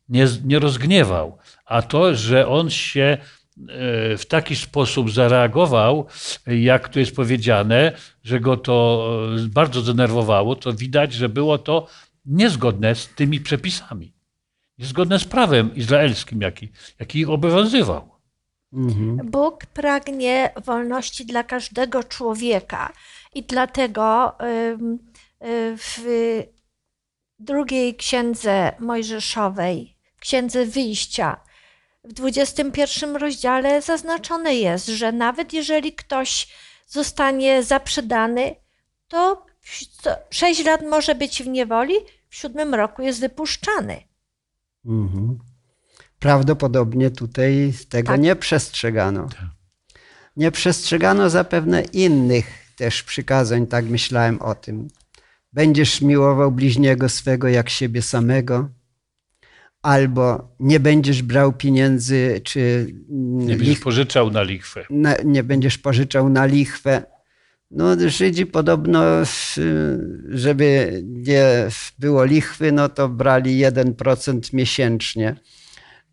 nie, 0.08 0.26
nie 0.44 0.58
rozgniewał. 0.58 1.38
A 1.64 1.82
to, 1.82 2.14
że 2.14 2.48
on 2.48 2.70
się 2.70 3.02
e, 3.02 3.18
w 4.18 4.22
taki 4.28 4.56
sposób 4.56 5.10
zareagował, 5.10 6.06
jak 6.46 6.88
tu 6.88 6.98
jest 6.98 7.16
powiedziane, 7.16 7.92
że 8.24 8.40
go 8.40 8.56
to 8.56 9.08
e, 9.36 9.48
bardzo 9.48 9.80
zdenerwowało, 9.80 10.56
to 10.56 10.72
widać, 10.72 11.12
że 11.12 11.28
było 11.28 11.58
to 11.58 11.86
niezgodne 12.26 12.94
z 12.94 13.08
tymi 13.08 13.40
przepisami. 13.40 14.12
Niezgodne 14.78 15.18
z 15.18 15.24
prawem 15.24 15.74
izraelskim, 15.74 16.40
jaki, 16.40 16.68
jaki 16.98 17.18
ich 17.18 17.30
obowiązywał. 17.30 18.08
Mhm. 18.72 19.30
Bóg 19.30 19.66
pragnie 19.66 20.50
wolności 20.64 21.26
dla 21.26 21.44
każdego 21.44 22.04
człowieka 22.04 22.92
i 23.34 23.42
dlatego 23.42 24.32
w 25.76 26.02
drugiej 27.38 27.94
księdze 27.94 28.72
Mojżeszowej, 28.80 29.96
księdze 30.20 30.66
wyjścia, 30.66 31.40
w 32.04 32.12
21 32.12 33.16
rozdziale 33.16 33.82
zaznaczone 33.82 34.54
jest, 34.54 34.86
że 34.86 35.12
nawet 35.12 35.52
jeżeli 35.52 35.92
ktoś 35.92 36.48
zostanie 36.86 37.62
zaprzedany, 37.62 38.54
to 39.08 39.46
6 40.30 40.64
lat 40.64 40.82
może 40.82 41.14
być 41.14 41.42
w 41.42 41.46
niewoli, 41.46 41.94
w 42.28 42.36
siódmym 42.36 42.74
roku 42.74 43.02
jest 43.02 43.20
wypuszczany. 43.20 44.02
Mhm. 44.86 45.38
Prawdopodobnie 46.18 47.10
tutaj 47.10 47.72
tego 47.88 48.12
tak. 48.12 48.20
nie 48.20 48.36
przestrzegano. 48.36 49.28
Tak. 49.28 49.46
Nie 50.36 50.50
przestrzegano 50.50 51.30
zapewne 51.30 51.82
innych 51.82 52.46
też 52.76 53.02
przykazań, 53.02 53.66
tak 53.66 53.84
myślałem 53.84 54.42
o 54.42 54.54
tym. 54.54 54.88
Będziesz 55.52 56.00
miłował 56.00 56.52
bliźniego 56.52 57.08
swego 57.08 57.48
jak 57.48 57.70
siebie 57.70 58.02
samego, 58.02 58.68
albo 59.82 60.54
nie 60.60 60.80
będziesz 60.80 61.22
brał 61.22 61.52
pieniędzy, 61.52 62.40
czy. 62.44 62.94
Nie 63.08 63.56
będziesz 63.56 63.80
pożyczał 63.80 64.30
na 64.30 64.42
lichwę. 64.42 64.84
Na, 64.90 65.14
nie 65.24 65.42
będziesz 65.42 65.78
pożyczał 65.78 66.28
na 66.28 66.46
lichwę. 66.46 67.02
No, 67.70 68.08
Żydzi 68.08 68.46
podobno, 68.46 69.02
żeby 70.28 71.00
nie 71.04 71.68
było 71.98 72.24
lichwy, 72.24 72.72
no 72.72 72.88
to 72.88 73.08
brali 73.08 73.58
1% 73.58 74.54
miesięcznie. 74.54 75.36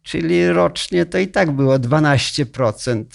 Czyli 0.04 0.48
rocznie 0.48 1.06
to 1.06 1.18
i 1.18 1.28
tak 1.28 1.52
było 1.52 1.80
12%. 1.80 3.06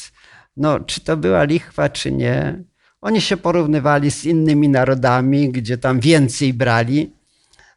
No, 0.57 0.81
czy 0.81 1.01
to 1.01 1.17
była 1.17 1.45
lichwa, 1.45 1.89
czy 1.89 2.13
nie? 2.13 2.65
Oni 3.01 3.21
się 3.21 3.37
porównywali 3.37 4.11
z 4.11 4.25
innymi 4.25 4.69
narodami, 4.69 5.53
gdzie 5.53 5.79
tam 5.79 6.01
więcej 6.01 6.55
brali. 6.55 7.13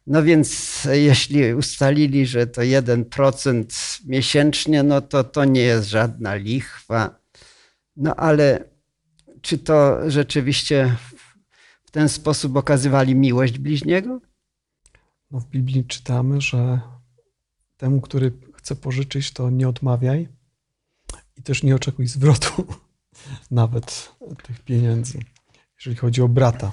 No 0.08 0.22
więc 0.22 0.84
jeśli 0.92 1.54
ustalili, 1.54 2.26
że 2.26 2.46
to 2.46 2.60
1% 2.60 4.00
miesięcznie, 4.06 4.82
no 4.82 5.00
to 5.00 5.24
to 5.24 5.44
nie 5.44 5.60
jest 5.60 5.88
żadna 5.88 6.34
lichwa. 6.34 7.20
No 7.96 8.14
ale 8.14 8.64
czy 9.40 9.58
to 9.58 10.10
rzeczywiście 10.10 10.96
w 11.84 11.90
ten 11.90 12.08
sposób 12.08 12.56
okazywali 12.56 13.14
miłość 13.14 13.58
bliźniego? 13.58 14.20
No 15.30 15.40
w 15.40 15.46
Biblii 15.46 15.84
czytamy, 15.84 16.40
że 16.40 16.80
temu, 17.76 18.00
który 18.00 18.32
chce 18.54 18.76
pożyczyć, 18.76 19.30
to 19.30 19.50
nie 19.50 19.68
odmawiaj 19.68 20.28
i 21.36 21.42
też 21.42 21.62
nie 21.62 21.74
oczekuj 21.74 22.06
zwrotu 22.06 22.66
nawet 23.50 24.12
tych 24.42 24.60
pieniędzy, 24.60 25.18
jeżeli 25.78 25.96
chodzi 25.96 26.22
o 26.22 26.28
brata. 26.28 26.72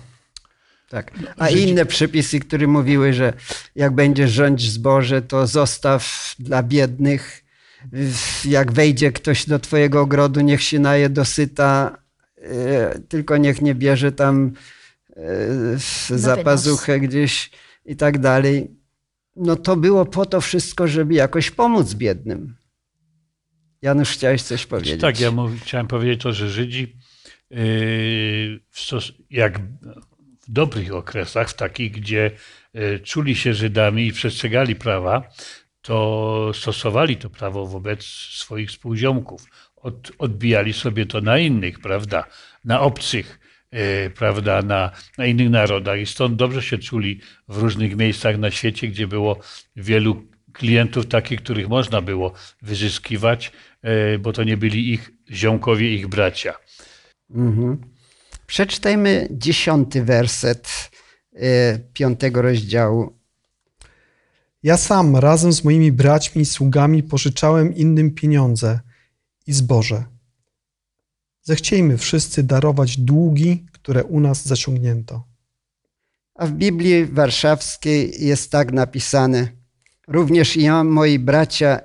Tak. 0.89 1.12
A 1.38 1.50
inne 1.50 1.86
przepisy, 1.86 2.39
które 2.39 2.67
mówiły, 2.67 3.13
że 3.13 3.34
jak 3.76 3.95
będziesz 3.95 4.32
rządzić 4.32 4.71
zboże, 4.71 5.21
to 5.21 5.48
zostaw 5.48 6.36
dla 6.39 6.63
biednych. 6.63 7.43
Jak 8.45 8.71
wejdzie 8.71 9.12
ktoś 9.12 9.45
do 9.45 9.60
twojego 9.60 10.02
ogrodu, 10.02 10.41
niech 10.41 10.63
się 10.63 10.80
naje 10.80 11.10
dosyta, 11.10 11.98
e, 12.38 13.00
tylko 13.00 13.38
niech 13.38 13.62
nie 13.62 13.76
bierze 13.76 14.12
tam 14.12 14.52
e, 15.15 16.17
za 16.17 16.38
pazuchę 16.38 17.00
gdzieś 17.00 17.52
i 17.86 17.95
tak 17.95 18.19
dalej. 18.19 18.71
No 19.36 19.56
to 19.56 19.76
było 19.76 20.06
po 20.06 20.26
to 20.26 20.41
wszystko, 20.41 20.88
żeby 20.88 21.13
jakoś 21.13 21.52
pomóc 21.52 21.93
biednym. 21.93 22.56
Janusz, 23.82 24.10
chciałeś 24.10 24.41
coś 24.41 24.65
powiedzieć? 24.65 25.02
Tak, 25.02 25.19
ja 25.19 25.32
chciałem 25.62 25.88
powiedzieć 25.88 26.21
to, 26.21 26.34
że 26.34 26.50
Żydzi 26.50 26.95
yy, 27.50 28.60
jak 29.30 29.60
dobrych 30.48 30.94
okresach, 30.94 31.50
w 31.50 31.54
takich, 31.54 31.92
gdzie 31.92 32.32
yy, 32.74 33.00
czuli 33.00 33.36
się 33.36 33.54
Żydami 33.54 34.08
i 34.08 34.14
przestrzegali 34.14 34.76
prawa, 34.76 35.24
to 35.82 36.52
stosowali 36.54 37.18
to 37.18 37.30
prawo 37.30 37.68
wobec 37.68 38.04
swoich 38.30 38.70
współziomków. 38.70 39.46
Od, 39.76 40.12
odbijali 40.18 40.74
sobie 40.74 41.06
to 41.06 41.22
na 41.22 41.38
innych, 41.38 41.80
prawda? 41.80 42.24
Na 42.66 42.82
obcych, 42.82 43.40
yy, 43.72 43.80
prawda? 44.16 44.62
Na, 44.62 44.92
na 45.18 45.26
innych 45.26 45.50
narodach. 45.50 46.00
I 46.00 46.06
stąd 46.06 46.36
dobrze 46.36 46.62
się 46.62 46.78
czuli 46.78 47.20
w 47.48 47.58
różnych 47.58 47.96
miejscach 47.96 48.38
na 48.38 48.52
świecie, 48.52 48.88
gdzie 48.88 49.08
było 49.08 49.40
wielu 49.76 50.24
klientów 50.56 51.06
takich, 51.06 51.42
których 51.42 51.68
można 51.68 52.02
było 52.02 52.34
wyzyskiwać, 52.62 53.52
e, 53.82 54.20
bo 54.20 54.34
to 54.34 54.44
nie 54.44 54.58
byli 54.58 54.94
ich 54.94 55.12
ziomkowie, 55.32 55.94
ich 55.94 56.08
bracia. 56.08 56.54
Mhm. 57.30 57.95
Przeczytajmy 58.48 59.28
dziesiąty 59.32 60.04
werset 60.04 60.92
e, 61.34 61.80
piątego 61.80 62.42
rozdziału. 62.42 63.20
Ja 64.64 64.78
sam 64.78 65.16
razem 65.16 65.54
z 65.54 65.64
moimi 65.64 65.92
braćmi 65.92 66.42
i 66.42 66.46
sługami 66.46 67.04
pożyczałem 67.04 67.76
innym 67.76 68.12
pieniądze 68.12 68.80
i 69.48 69.54
zboże. 69.54 70.04
Zechciejmy 71.42 71.98
wszyscy 71.98 72.44
darować 72.44 72.98
długi, 72.98 73.66
które 73.72 74.04
u 74.04 74.20
nas 74.20 74.46
zaciągnięto. 74.46 75.24
A 76.36 76.48
w 76.48 76.52
Biblii 76.52 77.06
Warszawskiej 77.06 78.26
jest 78.26 78.52
tak 78.52 78.72
napisane– 78.72 79.48
Również 80.08 80.58
ja, 80.58 80.84
moi 80.84 81.20
bracia 81.20 81.82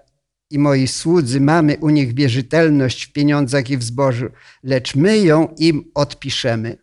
i 0.51 0.59
moi 0.59 0.89
słudzy 0.89 1.41
mamy 1.41 1.77
u 1.77 1.91
nich 1.91 2.15
wierzytelność 2.15 3.05
w 3.05 3.13
pieniądzach 3.13 3.71
i 3.71 3.77
w 3.77 3.83
zbożu, 3.83 4.27
lecz 4.63 4.95
my 4.95 5.19
ją 5.19 5.55
im 5.59 5.91
odpiszemy. 5.95 6.79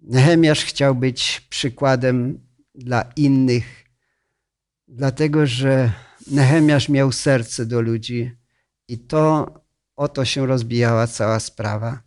Nehemiasz 0.00 0.64
chciał 0.64 0.94
być 0.94 1.46
przykładem 1.50 2.40
dla 2.74 3.12
innych, 3.16 3.84
dlatego 4.88 5.46
że 5.46 5.92
Nehemiasz 6.26 6.88
miał 6.88 7.12
serce 7.12 7.66
do 7.66 7.80
ludzi 7.80 8.30
i 8.88 8.98
to 8.98 9.54
oto 9.96 10.24
się 10.24 10.46
rozbijała 10.46 11.06
cała 11.06 11.40
sprawa. 11.40 12.02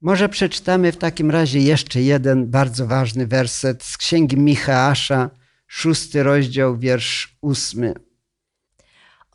Może 0.00 0.28
przeczytamy 0.28 0.92
w 0.92 0.96
takim 0.96 1.30
razie 1.30 1.60
jeszcze 1.60 2.02
jeden 2.02 2.50
bardzo 2.50 2.86
ważny 2.86 3.26
werset 3.26 3.82
z 3.82 3.96
księgi 3.96 4.36
Micheasza, 4.36 5.30
szósty 5.66 6.22
rozdział, 6.22 6.78
wiersz 6.78 7.36
ósmy. 7.40 7.94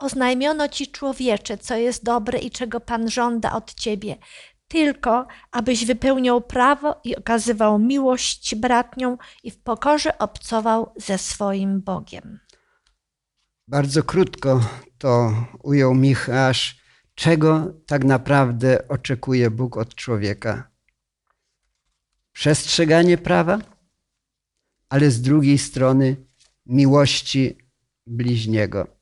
Oznajmiono 0.00 0.68
ci 0.68 0.86
człowiecze, 0.86 1.58
co 1.58 1.76
jest 1.76 2.04
dobre 2.04 2.38
i 2.38 2.50
czego 2.50 2.80
Pan 2.80 3.10
żąda 3.10 3.52
od 3.52 3.74
ciebie, 3.74 4.16
tylko 4.68 5.26
abyś 5.50 5.86
wypełniał 5.86 6.40
prawo 6.40 7.00
i 7.04 7.16
okazywał 7.16 7.78
miłość 7.78 8.54
bratnią 8.54 9.18
i 9.42 9.50
w 9.50 9.62
pokorze 9.62 10.18
obcował 10.18 10.92
ze 10.96 11.18
swoim 11.18 11.80
Bogiem. 11.80 12.40
Bardzo 13.68 14.02
krótko 14.02 14.60
to 14.98 15.34
ujął 15.62 15.94
Michasz, 15.94 16.80
czego 17.14 17.74
tak 17.86 18.04
naprawdę 18.04 18.88
oczekuje 18.88 19.50
Bóg 19.50 19.76
od 19.76 19.94
człowieka. 19.94 20.70
Przestrzeganie 22.32 23.18
prawa, 23.18 23.58
ale 24.88 25.10
z 25.10 25.22
drugiej 25.22 25.58
strony 25.58 26.16
miłości 26.66 27.58
bliźniego. 28.06 28.99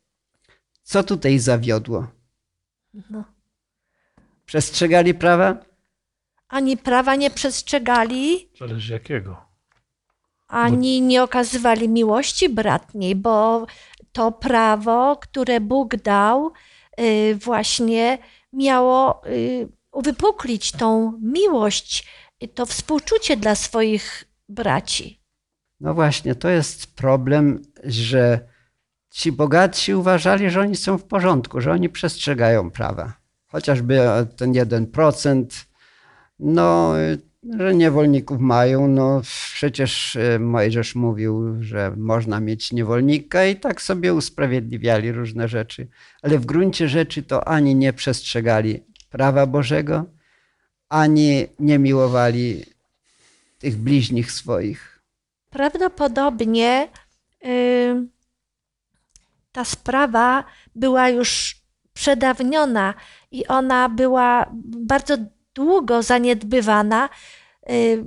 Co 0.89 1.03
tutaj 1.03 1.39
zawiodło? 1.39 2.07
No. 3.11 3.25
Przestrzegali 4.47 5.15
prawa? 5.15 5.57
Ani 6.49 6.77
prawa 6.77 7.15
nie 7.15 7.31
przestrzegali. 7.31 8.49
Zależy 8.59 8.93
jakiego. 8.93 9.37
Ani 10.47 11.01
nie 11.01 11.23
okazywali 11.23 11.89
miłości 11.89 12.49
bratniej, 12.49 13.17
bo 13.17 13.67
to 14.13 14.33
prawo, 14.33 15.17
które 15.17 15.61
Bóg 15.61 15.97
dał, 15.97 16.53
y, 17.01 17.35
właśnie 17.35 18.19
miało 18.53 19.27
y, 19.27 19.69
uwypuklić 19.93 20.73
tą 20.73 21.19
miłość, 21.23 22.07
i 22.41 22.49
to 22.49 22.67
współczucie 22.67 23.37
dla 23.37 23.55
swoich 23.55 24.25
braci. 24.49 25.21
No 25.81 25.95
właśnie, 25.95 26.35
to 26.35 26.49
jest 26.49 26.97
problem, 26.97 27.63
że 27.85 28.49
ci 29.11 29.33
bogatsi 29.33 29.95
uważali, 29.95 30.51
że 30.51 30.61
oni 30.61 30.77
są 30.77 30.99
w 30.99 31.05
porządku, 31.05 31.61
że 31.61 31.73
oni 31.73 31.89
przestrzegają 31.89 32.71
prawa. 32.71 33.13
Chociażby 33.47 34.01
ten 34.37 34.53
1%, 34.53 35.45
no, 36.39 36.95
że 37.59 37.75
niewolników 37.75 38.41
mają, 38.41 38.89
no 38.89 39.21
przecież 39.55 40.17
e, 40.17 40.39
Mojżesz 40.39 40.95
mówił, 40.95 41.63
że 41.63 41.93
można 41.97 42.41
mieć 42.41 42.73
niewolnika 42.73 43.47
i 43.47 43.57
tak 43.57 43.83
sobie 43.83 44.15
usprawiedliwiali 44.15 45.13
różne 45.13 45.49
rzeczy. 45.49 45.89
Ale 46.23 46.39
w 46.39 46.47
gruncie 46.47 46.89
rzeczy 46.89 47.23
to 47.23 47.49
ani 47.49 47.75
nie 47.75 47.93
przestrzegali 47.93 48.85
prawa 49.11 49.47
Bożego, 49.47 50.05
ani 50.89 51.47
nie 51.59 51.79
miłowali 51.79 52.65
tych 53.59 53.77
bliźnich 53.77 54.33
swoich. 54.33 55.03
Prawdopodobnie 55.51 56.89
y, 57.45 58.09
ta 59.53 59.65
sprawa 59.65 60.45
była 60.75 61.09
już 61.09 61.57
przedawniona 61.93 62.95
i 63.31 63.47
ona 63.47 63.89
była 63.89 64.47
bardzo 64.77 65.17
długo 65.55 66.03
zaniedbywana. 66.03 67.09
Y, 67.71 68.05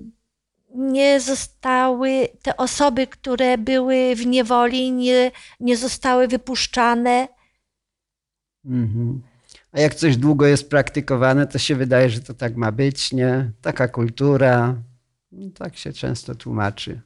nie 0.76 1.20
zostały 1.20 2.28
te 2.42 2.58
osoby, 2.58 3.08
które 3.08 3.58
były 3.58 4.16
w 4.16 4.26
niewoli, 4.26 4.92
nie, 4.92 5.32
nie 5.60 5.78
zostały 5.78 6.28
wypuszczane. 6.28 7.28
Mhm. 8.66 9.22
A 9.72 9.80
jak 9.80 9.96
coś 9.96 10.18
długo 10.18 10.46
jest 10.46 10.70
praktykowane, 10.70 11.48
to 11.48 11.58
się 11.58 11.76
wydaje, 11.76 12.10
że 12.10 12.20
to 12.22 12.34
tak 12.34 12.56
ma 12.56 12.72
być, 12.72 13.12
nie? 13.12 13.52
Taka 13.62 13.88
kultura. 13.88 14.76
No, 15.32 15.50
tak 15.56 15.78
się 15.78 15.94
często 15.94 16.36
tłumaczy. 16.36 17.02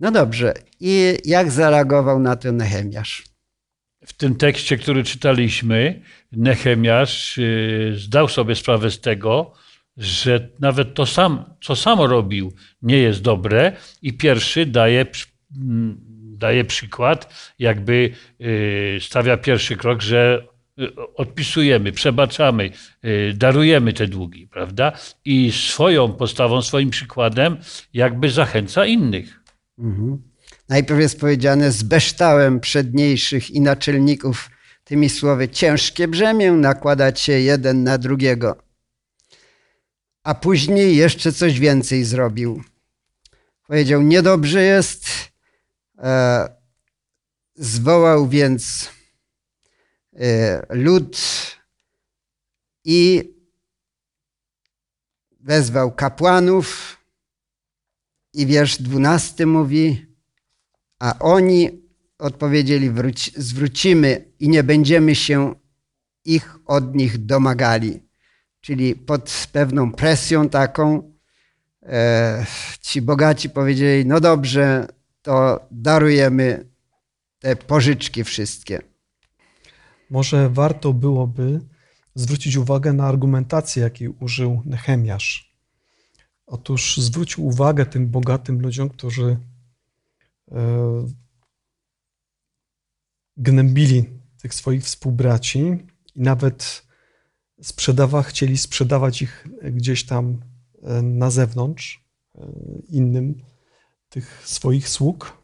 No 0.00 0.10
dobrze. 0.10 0.54
I 0.80 1.16
jak 1.24 1.50
zareagował 1.50 2.18
na 2.20 2.36
to 2.36 2.52
Nehemiasz? 2.52 3.22
W 4.06 4.12
tym 4.12 4.34
tekście, 4.34 4.76
który 4.76 5.04
czytaliśmy, 5.04 6.02
Nehemiasz 6.32 7.38
y, 7.38 7.92
zdał 7.96 8.28
sobie 8.28 8.54
sprawę 8.54 8.90
z 8.90 9.00
tego, 9.00 9.52
że 9.96 10.48
nawet 10.60 10.94
to, 10.94 11.06
sam, 11.06 11.44
co 11.62 11.76
sam 11.76 12.00
robił, 12.00 12.52
nie 12.82 12.98
jest 12.98 13.22
dobre 13.22 13.72
i 14.02 14.12
pierwszy 14.12 14.66
daje, 14.66 15.06
mm, 15.56 16.00
daje 16.38 16.64
przykład, 16.64 17.52
jakby 17.58 18.10
y, 18.40 18.98
stawia 19.00 19.36
pierwszy 19.36 19.76
krok, 19.76 20.02
że 20.02 20.46
y, 20.80 20.92
odpisujemy, 21.16 21.92
przebaczamy, 21.92 22.70
darujemy 23.34 23.92
te 23.92 24.06
długi, 24.06 24.46
prawda? 24.46 24.92
I 25.24 25.52
swoją 25.52 26.12
postawą, 26.12 26.62
swoim 26.62 26.90
przykładem 26.90 27.56
jakby 27.92 28.30
zachęca 28.30 28.86
innych. 28.86 29.43
Mhm. 29.78 30.22
Najpierw 30.68 31.00
jest 31.00 31.20
powiedziane, 31.20 31.72
zbeształem 31.72 32.60
przedniejszych 32.60 33.50
i 33.50 33.60
naczelników 33.60 34.50
tymi 34.84 35.10
słowy, 35.10 35.48
ciężkie 35.48 36.08
brzemię 36.08 36.52
nakładać 36.52 37.20
się 37.20 37.32
jeden 37.32 37.82
na 37.82 37.98
drugiego. 37.98 38.56
A 40.22 40.34
później 40.34 40.96
jeszcze 40.96 41.32
coś 41.32 41.58
więcej 41.58 42.04
zrobił. 42.04 42.62
Powiedział, 43.66 44.02
niedobrze 44.02 44.62
jest. 44.62 45.06
E, 45.98 46.48
zwołał 47.54 48.28
więc 48.28 48.90
e, 50.16 50.66
lud 50.70 51.16
i 52.84 53.30
wezwał 55.40 55.92
kapłanów. 55.92 56.98
I 58.34 58.46
wiersz 58.46 58.82
dwunasty 58.82 59.46
mówi, 59.46 60.06
a 60.98 61.18
oni 61.18 61.70
odpowiedzieli: 62.18 62.90
wróci, 62.90 63.32
zwrócimy 63.36 64.32
i 64.40 64.48
nie 64.48 64.62
będziemy 64.62 65.14
się 65.14 65.54
ich 66.24 66.56
od 66.66 66.94
nich 66.94 67.26
domagali. 67.26 68.08
Czyli 68.60 68.94
pod 68.96 69.48
pewną 69.52 69.92
presją 69.92 70.48
taką 70.48 71.12
e, 71.82 72.46
ci 72.80 73.02
bogaci 73.02 73.50
powiedzieli: 73.50 74.06
No 74.06 74.20
dobrze, 74.20 74.88
to 75.22 75.66
darujemy 75.70 76.70
te 77.38 77.56
pożyczki 77.56 78.24
wszystkie. 78.24 78.82
Może 80.10 80.50
warto 80.50 80.92
byłoby 80.92 81.60
zwrócić 82.14 82.56
uwagę 82.56 82.92
na 82.92 83.06
argumentację, 83.06 83.82
jakiej 83.82 84.08
użył 84.08 84.62
Nehemiasz. 84.64 85.53
Otóż 86.46 86.96
zwrócił 86.96 87.46
uwagę 87.46 87.86
tym 87.86 88.08
bogatym 88.08 88.60
ludziom, 88.60 88.88
którzy 88.88 89.36
E, 90.52 91.06
gnębili 93.36 94.04
tych 94.42 94.54
swoich 94.54 94.82
współbraci 94.82 95.58
i 96.14 96.20
nawet 96.20 96.82
sprzedawa, 97.62 98.22
chcieli 98.22 98.58
sprzedawać 98.58 99.22
ich 99.22 99.46
gdzieś 99.62 100.06
tam 100.06 100.40
e, 100.82 101.02
na 101.02 101.30
zewnątrz 101.30 102.04
e, 102.34 102.46
innym 102.88 103.42
tych 104.08 104.42
swoich 104.44 104.88
sług, 104.88 105.42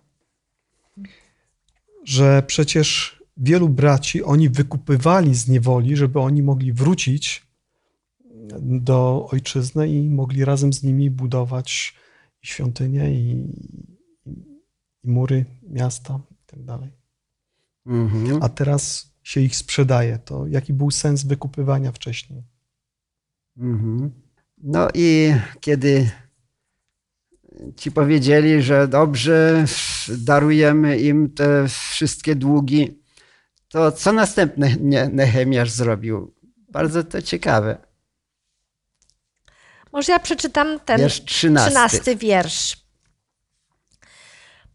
że 2.04 2.42
przecież 2.46 3.20
wielu 3.36 3.68
braci 3.68 4.22
oni 4.22 4.48
wykupywali 4.48 5.34
z 5.34 5.48
niewoli, 5.48 5.96
żeby 5.96 6.20
oni 6.20 6.42
mogli 6.42 6.72
wrócić 6.72 7.49
do 8.58 9.28
ojczyzny 9.32 9.88
i 9.88 10.10
mogli 10.10 10.44
razem 10.44 10.72
z 10.72 10.82
nimi 10.82 11.10
budować 11.10 11.94
świątynię 12.42 13.10
i, 13.10 13.46
i 15.02 15.08
mury 15.10 15.44
miasta 15.62 16.20
i 16.30 16.46
tak 16.46 16.62
dalej. 16.64 16.90
Mhm. 17.86 18.42
A 18.42 18.48
teraz 18.48 19.12
się 19.22 19.40
ich 19.40 19.56
sprzedaje. 19.56 20.18
To 20.18 20.46
jaki 20.46 20.72
był 20.72 20.90
sens 20.90 21.24
wykupywania 21.24 21.92
wcześniej? 21.92 22.42
Mhm. 23.56 24.10
No 24.58 24.88
i 24.94 25.34
kiedy 25.60 26.10
ci 27.76 27.92
powiedzieli, 27.92 28.62
że 28.62 28.88
dobrze, 28.88 29.64
darujemy 30.18 30.98
im 30.98 31.30
te 31.30 31.68
wszystkie 31.68 32.34
długi, 32.34 33.00
to 33.68 33.92
co 33.92 34.12
następne 34.12 34.76
Nehemiasz 35.12 35.70
zrobił? 35.70 36.34
Bardzo 36.72 37.04
to 37.04 37.22
ciekawe. 37.22 37.89
Może 39.92 40.12
ja 40.12 40.18
przeczytam 40.18 40.81
ten 40.81 41.00
wiersz 41.00 41.24
13. 41.24 41.70
13 41.70 42.16
wiersz. 42.16 42.76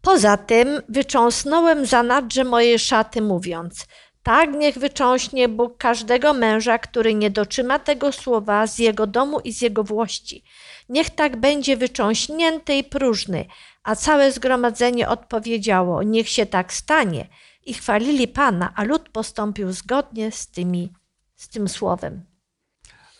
Poza 0.00 0.36
tym 0.36 0.82
wycząsnąłem 0.88 1.86
zanadrze 1.86 2.44
moje 2.44 2.78
szaty, 2.78 3.22
mówiąc: 3.22 3.86
Tak 4.22 4.52
niech 4.54 4.78
wycząśnie 4.78 5.48
Bóg 5.48 5.78
każdego 5.78 6.32
męża, 6.32 6.78
który 6.78 7.14
nie 7.14 7.30
dotrzyma 7.30 7.78
tego 7.78 8.12
słowa 8.12 8.66
z 8.66 8.78
jego 8.78 9.06
domu 9.06 9.40
i 9.40 9.52
z 9.52 9.60
jego 9.60 9.84
włości. 9.84 10.44
Niech 10.88 11.10
tak 11.10 11.36
będzie 11.36 11.76
wycząśnięty 11.76 12.74
i 12.74 12.84
próżny. 12.84 13.44
A 13.82 13.96
całe 13.96 14.32
zgromadzenie 14.32 15.08
odpowiedziało: 15.08 16.02
Niech 16.02 16.28
się 16.28 16.46
tak 16.46 16.72
stanie. 16.72 17.28
I 17.64 17.74
chwalili 17.74 18.28
Pana, 18.28 18.72
a 18.76 18.84
lud 18.84 19.08
postąpił 19.08 19.72
zgodnie 19.72 20.32
z, 20.32 20.48
tymi, 20.48 20.92
z 21.36 21.48
tym 21.48 21.68
słowem. 21.68 22.35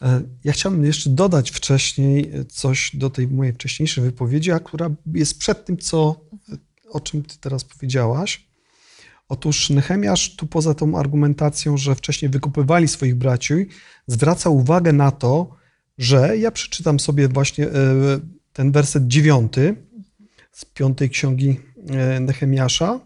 E, 0.02 0.22
ja 0.44 0.52
chciałbym 0.52 0.84
jeszcze 0.84 1.10
dodać 1.10 1.50
wcześniej 1.50 2.32
coś 2.48 2.90
do 2.96 3.10
tej 3.10 3.28
mojej 3.28 3.52
wcześniejszej 3.52 4.04
wypowiedzi, 4.04 4.52
a 4.52 4.60
która 4.60 4.90
jest 5.14 5.38
przed 5.38 5.64
tym, 5.64 5.76
co 5.76 6.20
o 6.90 7.00
czym 7.00 7.22
ty 7.22 7.38
teraz 7.40 7.64
powiedziałaś. 7.64 8.46
Otóż 9.28 9.70
Nehemiasz 9.70 10.36
tu 10.36 10.46
poza 10.46 10.74
tą 10.74 10.98
argumentacją, 10.98 11.76
że 11.76 11.94
wcześniej 11.94 12.30
wykupywali 12.30 12.88
swoich 12.88 13.14
braci, 13.14 13.54
zwraca 14.06 14.50
uwagę 14.50 14.92
na 14.92 15.10
to, 15.10 15.56
że 15.98 16.38
ja 16.38 16.50
przeczytam 16.50 17.00
sobie 17.00 17.28
właśnie 17.28 17.66
e, 17.66 17.70
ten 18.52 18.72
werset 18.72 19.06
dziewiąty 19.06 19.76
z 20.52 20.64
piątej 20.64 21.10
księgi 21.10 21.60
e, 21.88 22.20
Nehemiasza. 22.20 23.00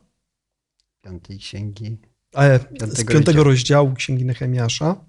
Piątej 1.03 1.39
księgi. 1.39 1.99
z 2.95 3.05
piątego 3.05 3.45
rozdziału 3.45 3.95
księgi 3.95 4.25
Nehemiasza. 4.25 5.05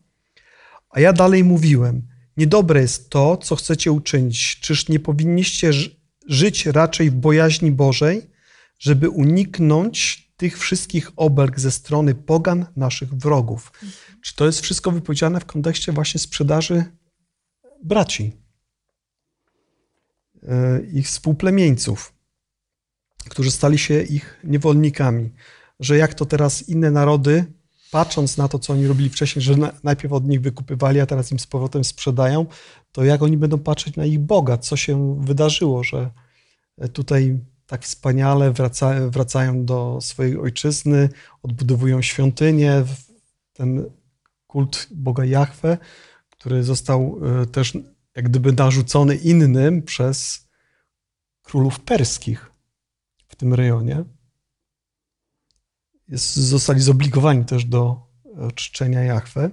A 0.92 1.00
ja 1.00 1.14
dalej 1.14 1.44
mówiłem, 1.44 2.08
niedobre 2.38 2.82
jest 2.82 3.10
to, 3.10 3.38
co 3.38 3.56
chcecie 3.56 3.92
uczynić. 3.92 4.60
Czyż 4.60 4.90
nie 4.90 5.00
powinniście 5.00 5.72
żyć 6.28 6.66
raczej 6.66 7.10
w 7.10 7.16
bojaźni 7.16 7.72
Bożej, 7.72 8.32
żeby 8.80 9.10
uniknąć 9.10 10.28
tych 10.38 10.60
wszystkich 10.60 11.12
oberg 11.16 11.60
ze 11.60 11.72
strony 11.72 12.16
pogan, 12.16 12.66
naszych 12.76 13.14
wrogów. 13.14 13.72
Czy 14.24 14.36
to 14.36 14.46
jest 14.46 14.62
wszystko 14.62 14.92
wypowiedziane 14.92 15.40
w 15.40 15.46
kontekście 15.46 15.92
właśnie 15.92 16.20
sprzedaży 16.20 16.84
braci, 17.84 18.32
e, 20.44 20.82
ich 20.94 21.08
współplemieńców, 21.08 22.14
którzy 23.30 23.52
stali 23.52 23.78
się 23.78 24.02
ich 24.02 24.40
niewolnikami? 24.44 25.32
Że 25.80 25.98
jak 25.98 26.14
to 26.14 26.26
teraz 26.26 26.70
inne 26.70 26.92
narody 26.92 27.46
patrząc 27.92 28.38
na 28.38 28.48
to, 28.48 28.60
co 28.60 28.74
oni 28.74 28.88
robili 28.88 29.10
wcześniej, 29.10 29.44
że 29.44 29.58
na, 29.58 29.72
najpierw 29.84 30.14
od 30.14 30.28
nich 30.28 30.42
wykupywali, 30.42 31.00
a 31.00 31.06
teraz 31.06 31.32
im 31.32 31.40
z 31.40 31.48
powrotem 31.48 31.84
sprzedają, 31.84 32.46
to 32.92 33.04
jak 33.04 33.22
oni 33.22 33.38
będą 33.38 33.60
patrzeć 33.60 33.96
na 33.96 34.06
ich 34.06 34.20
Boga, 34.20 34.58
co 34.58 34.78
się 34.78 35.22
wydarzyło, 35.22 35.84
że 35.84 36.12
tutaj 36.94 37.40
tak 37.68 37.84
wspaniale 37.84 38.52
wraca, 38.52 39.10
wracają 39.10 39.66
do 39.66 40.00
swojej 40.02 40.38
ojczyzny, 40.38 41.10
odbudowują 41.44 42.02
świątynię, 42.02 42.84
ten 43.54 43.86
kult 44.48 44.88
Boga 44.92 45.26
Jahwe, 45.26 45.78
który 46.30 46.64
został 46.64 47.20
e, 47.42 47.46
też 47.46 47.78
jak 48.16 48.30
gdyby 48.30 48.54
narzucony 48.54 49.16
innym 49.16 49.82
przez 49.82 50.48
królów 51.42 51.80
perskich 51.80 52.52
w 53.28 53.36
tym 53.36 53.54
rejonie. 53.54 54.04
Jest, 56.12 56.36
zostali 56.36 56.80
zobligowani 56.82 57.46
też 57.46 57.66
do 57.66 58.02
czczenia 58.56 59.04
Jahwe. 59.04 59.50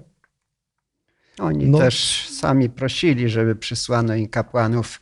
Oni 1.39 1.67
No. 1.67 1.79
też 1.79 2.29
sami 2.29 2.71
prosili, 2.71 3.29
żeby 3.29 3.57
przysłano 3.57 4.15
im 4.15 4.29
kapłanów 4.29 5.01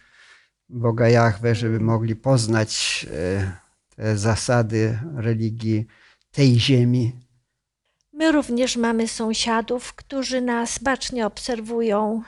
Boga 0.69 1.09
Jahwe, 1.09 1.55
żeby 1.55 1.81
mogli 1.81 2.17
poznać 2.17 3.07
e, 3.13 3.53
te 3.97 4.19
zasady 4.19 4.99
religii 5.17 5.87
tej 6.33 6.61
ziemi. 6.61 7.13
My 8.13 8.33
również 8.33 8.77
mamy 8.77 9.09
sąsiadów, 9.09 9.95
którzy 9.95 10.41
nas 10.41 10.79
bacznie 10.79 11.27
obserwują 11.27 12.23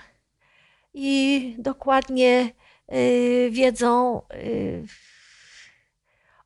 i 0.94 1.54
dokładnie 1.58 2.52
y, 2.92 3.48
wiedzą 3.52 4.22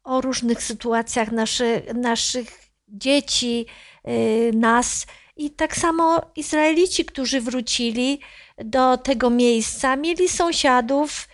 o 0.04 0.20
różnych 0.20 0.62
sytuacjach 0.62 1.32
naszy, 1.32 1.82
naszych 1.94 2.61
dzieci, 2.92 3.66
y, 4.08 4.50
nas. 4.54 5.06
I 5.36 5.50
tak 5.50 5.76
samo 5.76 6.20
Izraelici, 6.36 7.04
którzy 7.04 7.40
wrócili 7.40 8.20
do 8.64 8.96
tego 8.96 9.30
miejsca, 9.30 9.96
mieli 9.96 10.28
sąsiadów, 10.28 11.28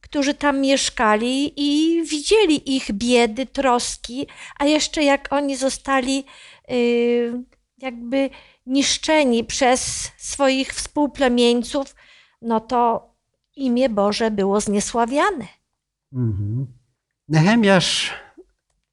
którzy 0.00 0.34
tam 0.34 0.60
mieszkali 0.60 1.52
i 1.56 2.02
widzieli 2.04 2.76
ich 2.76 2.92
biedy, 2.92 3.46
troski, 3.46 4.26
a 4.58 4.64
jeszcze 4.64 5.02
jak 5.02 5.32
oni 5.32 5.56
zostali 5.56 6.24
y, 6.70 7.44
jakby 7.78 8.30
niszczeni 8.66 9.44
przez 9.44 10.10
swoich 10.18 10.74
współplemieńców, 10.74 11.94
no 12.42 12.60
to 12.60 13.10
imię 13.56 13.88
Boże 13.88 14.30
było 14.30 14.60
zniesławiane. 14.60 15.46
Mhm. 16.12 16.66
Nehemiasz 17.28 18.12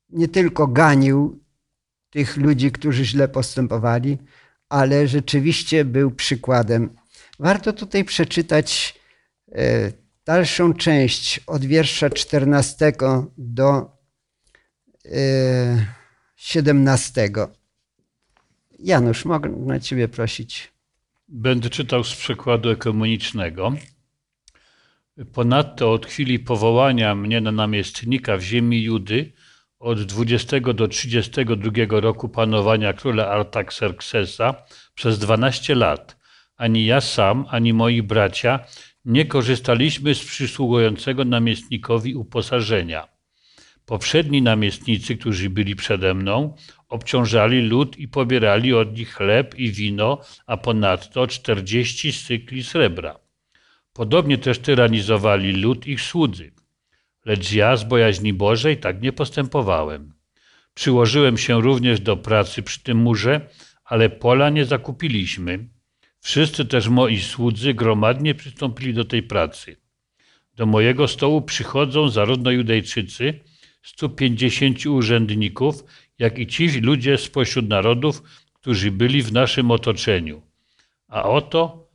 nie 0.10 0.27
tylko 0.27 0.67
ganił 0.67 1.39
tych 2.10 2.38
ludzi, 2.38 2.72
którzy 2.72 3.06
źle 3.06 3.28
postępowali, 3.28 4.17
ale 4.69 5.08
rzeczywiście 5.08 5.86
był 5.86 6.12
przykładem. 6.12 6.95
Warto 7.39 7.74
tutaj 7.74 8.04
przeczytać 8.04 9.00
e, 9.52 9.91
dalszą 10.26 10.74
część 10.74 11.39
od 11.48 11.65
wiersza 11.65 12.10
14 12.10 12.93
do 13.38 13.98
e, 15.06 15.86
17. 16.36 17.30
Janusz, 18.80 19.26
mogę 19.26 19.50
na 19.50 19.80
Ciebie 19.80 20.08
prosić. 20.08 20.72
Będę 21.28 21.69
czytał 21.69 22.04
z 22.04 22.15
przekładu 22.15 22.69
ekumenicznego. 22.69 23.74
Ponadto 25.34 25.93
od 25.93 26.06
chwili 26.06 26.39
powołania 26.39 27.15
mnie 27.15 27.41
na 27.41 27.52
namiestnika 27.52 28.38
w 28.38 28.41
ziemi 28.41 28.84
Judy, 28.84 29.32
od 29.80 30.02
20 30.02 30.74
do 30.74 30.88
32 30.88 32.00
roku 32.00 32.30
panowania 32.30 32.94
króla 32.94 33.28
Artaxerxesa 33.28 34.54
przez 34.96 35.20
12 35.20 35.76
lat, 35.76 36.18
ani 36.58 36.86
ja 36.86 37.02
sam, 37.02 37.46
ani 37.50 37.74
moi 37.74 38.02
bracia 38.02 38.60
nie 39.06 39.26
korzystaliśmy 39.26 40.15
z 40.15 40.26
przysługującego 40.26 41.26
namiestnikowi 41.26 42.15
uposażenia. 42.15 43.08
Poprzedni 43.86 44.42
namiestnicy, 44.42 45.18
którzy 45.18 45.50
byli 45.50 45.76
przede 45.76 46.13
mną, 46.13 46.56
obciążali 46.89 47.62
lud 47.62 47.98
i 47.98 48.08
pobierali 48.08 48.74
od 48.74 48.98
nich 48.98 49.13
chleb 49.13 49.56
i 49.56 49.72
wino, 49.72 50.22
a 50.48 50.58
ponadto 50.58 51.28
40 51.28 52.13
cykli 52.13 52.63
srebra. 52.63 53.20
Podobnie 53.94 54.38
też 54.38 54.60
tyranizowali 54.60 55.54
lud 55.54 55.88
ich 55.88 56.02
słudzy. 56.02 56.52
Lecz 57.30 57.52
ja 57.52 57.78
z 57.78 57.84
bojaźni 57.84 58.34
Bożej 58.34 58.78
tak 58.78 59.02
nie 59.02 59.13
postępowałem. 59.13 60.13
Przyłożyłem 60.74 61.38
się 61.38 61.62
również 61.62 62.00
do 62.00 62.18
pracy 62.18 62.63
przy 62.63 62.84
tym 62.84 62.98
murze, 62.98 63.42
ale 63.86 64.10
pola 64.10 64.50
nie 64.50 64.65
zakupiliśmy. 64.65 65.68
Wszyscy 66.20 66.65
też 66.65 66.88
moi 66.88 67.20
słudzy 67.20 67.74
gromadnie 67.74 68.36
przystąpili 68.36 68.94
do 68.94 69.06
tej 69.06 69.24
pracy. 69.24 69.78
Do 70.56 70.65
mojego 70.65 71.08
stołu 71.08 71.42
przychodzą 71.42 72.10
zarówno 72.10 72.52
Judejczycy, 72.52 73.39
150 73.84 74.86
urzędników, 74.86 75.84
jak 76.20 76.39
i 76.39 76.48
ci 76.48 76.68
ludzie 76.82 77.18
spośród 77.18 77.70
narodów, 77.70 78.24
którzy 78.54 78.92
byli 78.92 79.22
w 79.22 79.34
naszym 79.34 79.72
otoczeniu. 79.72 80.42
A 81.08 81.24
oto, 81.24 81.89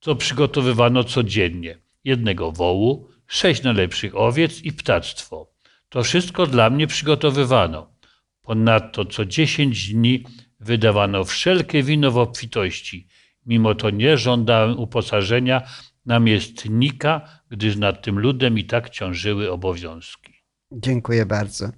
co 0.00 0.16
przygotowywano 0.16 1.04
codziennie: 1.04 1.78
jednego 2.04 2.52
wołu, 2.52 3.08
sześć 3.28 3.62
najlepszych 3.62 4.16
owiec 4.16 4.62
i 4.62 4.72
ptactwo. 4.72 5.52
To 5.88 6.02
wszystko 6.02 6.46
dla 6.46 6.70
mnie 6.70 6.86
przygotowywano. 6.86 7.94
Ponadto 8.42 9.04
co 9.04 9.24
dziesięć 9.24 9.92
dni 9.92 10.24
wydawano 10.60 11.24
wszelkie 11.24 11.82
wino 11.82 12.10
w 12.10 12.18
obfitości. 12.18 13.08
Mimo 13.46 13.74
to 13.74 13.90
nie 13.90 14.18
żądałem 14.18 14.78
uposażenia 14.78 15.62
namiestnika, 16.06 17.42
gdyż 17.50 17.76
nad 17.76 18.02
tym 18.02 18.18
ludem 18.18 18.58
i 18.58 18.64
tak 18.64 18.90
ciążyły 18.90 19.52
obowiązki. 19.52 20.32
Dziękuję 20.72 21.26
bardzo. 21.26 21.70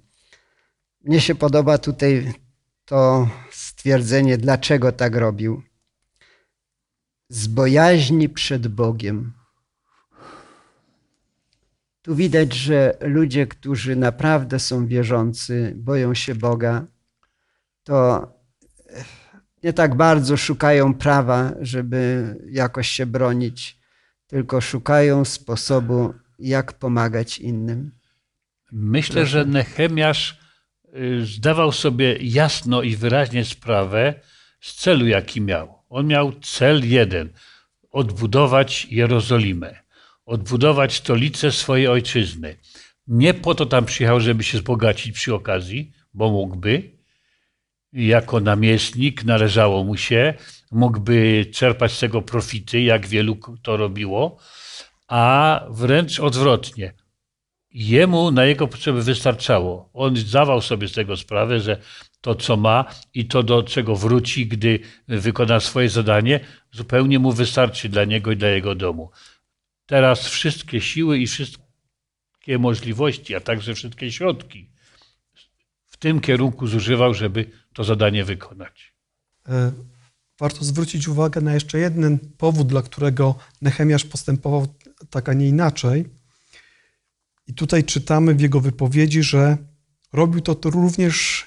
Mnie 1.03 1.21
się 1.21 1.35
podoba 1.35 1.77
tutaj 1.77 2.33
to 2.85 3.29
stwierdzenie, 3.51 4.37
dlaczego 4.37 4.91
tak 4.91 5.15
robił. 5.15 5.63
Z 7.29 7.47
bojaźni 7.47 8.29
przed 8.29 8.67
Bogiem. 8.67 9.40
Tu 12.01 12.15
widać, 12.15 12.53
że 12.53 12.97
ludzie, 13.01 13.47
którzy 13.47 13.95
naprawdę 13.95 14.59
są 14.59 14.87
wierzący, 14.87 15.73
boją 15.75 16.13
się 16.13 16.35
Boga, 16.35 16.87
to 17.83 18.27
nie 19.63 19.73
tak 19.73 19.95
bardzo 19.95 20.37
szukają 20.37 20.93
prawa, 20.93 21.53
żeby 21.61 22.35
jakoś 22.49 22.87
się 22.87 23.05
bronić, 23.05 23.77
tylko 24.27 24.61
szukają 24.61 25.25
sposobu, 25.25 26.13
jak 26.39 26.73
pomagać 26.73 27.37
innym. 27.37 27.91
Myślę, 28.71 29.25
że 29.25 29.45
Nehemiasz 29.45 30.39
y, 30.95 31.25
zdawał 31.25 31.71
sobie 31.71 32.17
jasno 32.21 32.81
i 32.81 32.95
wyraźnie 32.95 33.45
sprawę 33.45 34.13
z 34.61 34.75
celu, 34.75 35.07
jaki 35.07 35.41
miał. 35.41 35.83
On 35.89 36.07
miał 36.07 36.33
cel 36.39 36.89
jeden: 36.89 37.29
odbudować 37.91 38.85
Jerozolimę, 38.85 39.80
odbudować 40.25 40.93
stolicę 40.93 41.51
swojej 41.51 41.87
ojczyzny. 41.87 42.57
Nie 43.07 43.33
po 43.33 43.55
to 43.55 43.65
tam 43.65 43.85
przyjechał, 43.85 44.19
żeby 44.19 44.43
się 44.43 44.57
wzbogacić 44.57 45.11
przy 45.15 45.33
okazji, 45.33 45.91
bo 46.13 46.29
mógłby. 46.29 47.01
Jako 47.93 48.39
namiestnik 48.39 49.23
należało 49.23 49.83
mu 49.83 49.97
się, 49.97 50.33
mógłby 50.71 51.45
czerpać 51.53 51.91
z 51.91 51.99
tego 51.99 52.21
profity, 52.21 52.81
jak 52.81 53.07
wielu 53.07 53.37
to 53.61 53.77
robiło, 53.77 54.37
a 55.07 55.61
wręcz 55.69 56.19
odwrotnie 56.19 56.93
jemu 57.73 58.31
na 58.31 58.45
jego 58.45 58.67
potrzeby 58.67 59.03
wystarczało. 59.03 59.89
On 59.93 60.15
zdawał 60.15 60.61
sobie 60.61 60.87
z 60.87 60.93
tego 60.93 61.17
sprawę, 61.17 61.59
że 61.59 61.77
to, 62.21 62.35
co 62.35 62.57
ma 62.57 62.85
i 63.13 63.25
to, 63.25 63.43
do 63.43 63.63
czego 63.63 63.95
wróci, 63.95 64.47
gdy 64.47 64.79
wykona 65.07 65.59
swoje 65.59 65.89
zadanie, 65.89 66.39
zupełnie 66.71 67.19
mu 67.19 67.31
wystarczy 67.31 67.89
dla 67.89 68.05
niego 68.05 68.31
i 68.31 68.37
dla 68.37 68.47
jego 68.47 68.75
domu. 68.75 69.09
Teraz 69.91 70.27
wszystkie 70.27 70.81
siły 70.81 71.19
i 71.19 71.27
wszystkie 71.27 72.57
możliwości, 72.59 73.35
a 73.35 73.39
także 73.39 73.75
wszystkie 73.75 74.11
środki 74.11 74.69
w 75.85 75.97
tym 75.97 76.19
kierunku 76.19 76.67
zużywał, 76.67 77.13
żeby 77.13 77.51
to 77.73 77.83
zadanie 77.83 78.25
wykonać. 78.25 78.93
E, 79.47 79.71
Warto 80.39 80.65
zwrócić 80.65 81.07
uwagę 81.07 81.41
na 81.41 81.53
jeszcze 81.53 81.79
jeden 81.79 82.19
powód, 82.19 82.67
dla 82.67 82.81
którego 82.81 83.35
Nehemiasz 83.61 84.03
postępował 84.03 84.75
tak, 85.09 85.29
a 85.29 85.33
nie 85.33 85.47
inaczej. 85.47 86.05
I 87.47 87.53
tutaj 87.53 87.83
czytamy 87.83 88.35
w 88.35 88.41
jego 88.41 88.59
wypowiedzi, 88.61 89.23
że 89.23 89.57
robił 90.13 90.41
to 90.41 90.69
również 90.69 91.45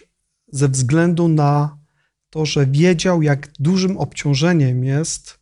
ze 0.49 0.69
względu 0.69 1.29
na 1.29 1.79
to, 2.31 2.47
że 2.47 2.67
wiedział, 2.67 3.23
jak 3.23 3.53
dużym 3.59 3.97
obciążeniem 3.97 4.85
jest 4.85 5.39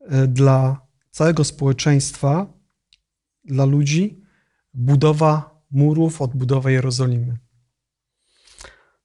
e, 0.00 0.26
dla 0.26 0.89
całego 1.10 1.44
społeczeństwa, 1.44 2.52
dla 3.44 3.64
ludzi, 3.64 4.22
budowa 4.74 5.62
murów, 5.70 6.22
odbudowa 6.22 6.70
Jerozolimy. 6.70 7.36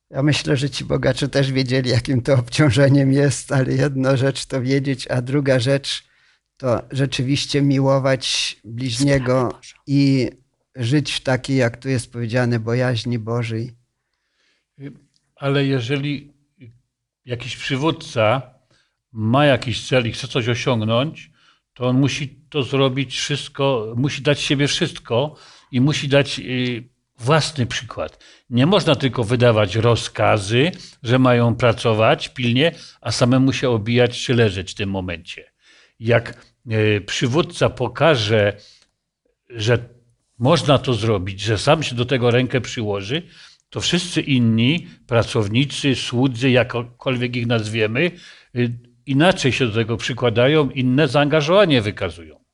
Ja 0.10 0.24
myślę, 0.24 0.58
że 0.58 0.70
ci 0.70 0.86
bogacze 0.86 1.28
też 1.30 1.52
wiedzieli, 1.52 1.90
jakim 1.90 2.22
to 2.22 2.34
obciążeniem 2.34 3.12
jest, 3.12 3.52
ale 3.52 3.74
jedna 3.74 4.18
rzecz 4.18 4.46
to 4.46 4.62
wiedzieć, 4.62 5.08
a 5.08 5.22
druga 5.22 5.60
rzecz 5.60 6.04
to 6.58 6.82
rzeczywiście 6.92 7.62
miłować 7.62 8.56
bliźniego 8.64 9.60
i 9.88 10.30
żyć 10.76 11.14
w 11.14 11.20
takiej, 11.20 11.58
jak 11.58 11.78
tu 11.78 11.90
jest 11.90 12.12
powiedziane, 12.12 12.60
bojaźni 12.60 13.20
Bożej. 13.20 13.76
Ale 15.36 15.66
jeżeli 15.66 16.34
jakiś 17.26 17.58
przywódca 17.58 18.42
ma 19.12 19.46
jakiś 19.46 19.88
cel 19.88 20.08
i 20.08 20.12
chce 20.12 20.28
coś 20.28 20.50
osiągnąć, 20.50 21.32
to 21.76 21.88
on 21.88 22.00
musi 22.00 22.40
to 22.50 22.64
zrobić 22.64 23.16
wszystko, 23.16 23.94
musi 23.98 24.22
dać 24.22 24.40
siebie 24.40 24.68
wszystko 24.68 25.36
i 25.72 25.82
musi 25.82 26.08
dać 26.08 26.40
y, 26.40 26.84
własny 27.20 27.66
przykład. 27.66 28.24
Nie 28.50 28.66
można 28.66 28.96
tylko 28.96 29.24
wydawać 29.24 29.76
rozkazy, 29.76 30.72
że 31.04 31.20
mają 31.20 31.56
pracować 31.56 32.30
pilnie, 32.30 32.72
a 33.02 33.12
samemu 33.12 33.54
się 33.54 33.70
obijać 33.70 34.24
czy 34.24 34.34
leżeć 34.34 34.72
w 34.72 34.76
tym 34.76 34.90
momencie. 34.90 35.52
Jak 36.00 36.46
y, 36.72 37.02
przywódca 37.06 37.70
pokaże, 37.70 38.58
że 39.50 39.90
można 40.40 40.78
to 40.78 40.94
zrobić, 40.94 41.42
że 41.42 41.58
sam 41.58 41.84
się 41.84 41.96
do 41.96 42.06
tego 42.06 42.32
rękę 42.32 42.62
przyłoży, 42.62 43.22
to 43.70 43.82
wszyscy 43.82 44.22
inni 44.22 44.88
pracownicy, 45.08 45.96
słudzy, 45.96 46.50
jakkolwiek 46.50 47.36
ich 47.36 47.48
nazwiemy, 47.48 48.12
y, 48.56 48.95
inaczej 49.06 49.52
się 49.52 49.68
do 49.68 49.74
tego 49.74 49.98
przykładają, 49.98 50.70
inne 50.70 51.08
zaangażowanie 51.08 51.82
wykazują. 51.82 52.46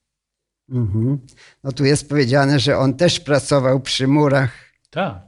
Mhm. 0.69 1.19
No 1.63 1.71
tu 1.71 1.85
jest 1.85 2.09
powiedziane, 2.09 2.59
że 2.59 2.77
on 2.77 2.93
też 2.93 3.19
pracował 3.19 3.79
przy 3.79 4.07
murach. 4.07 4.51
Tak. 4.89 5.21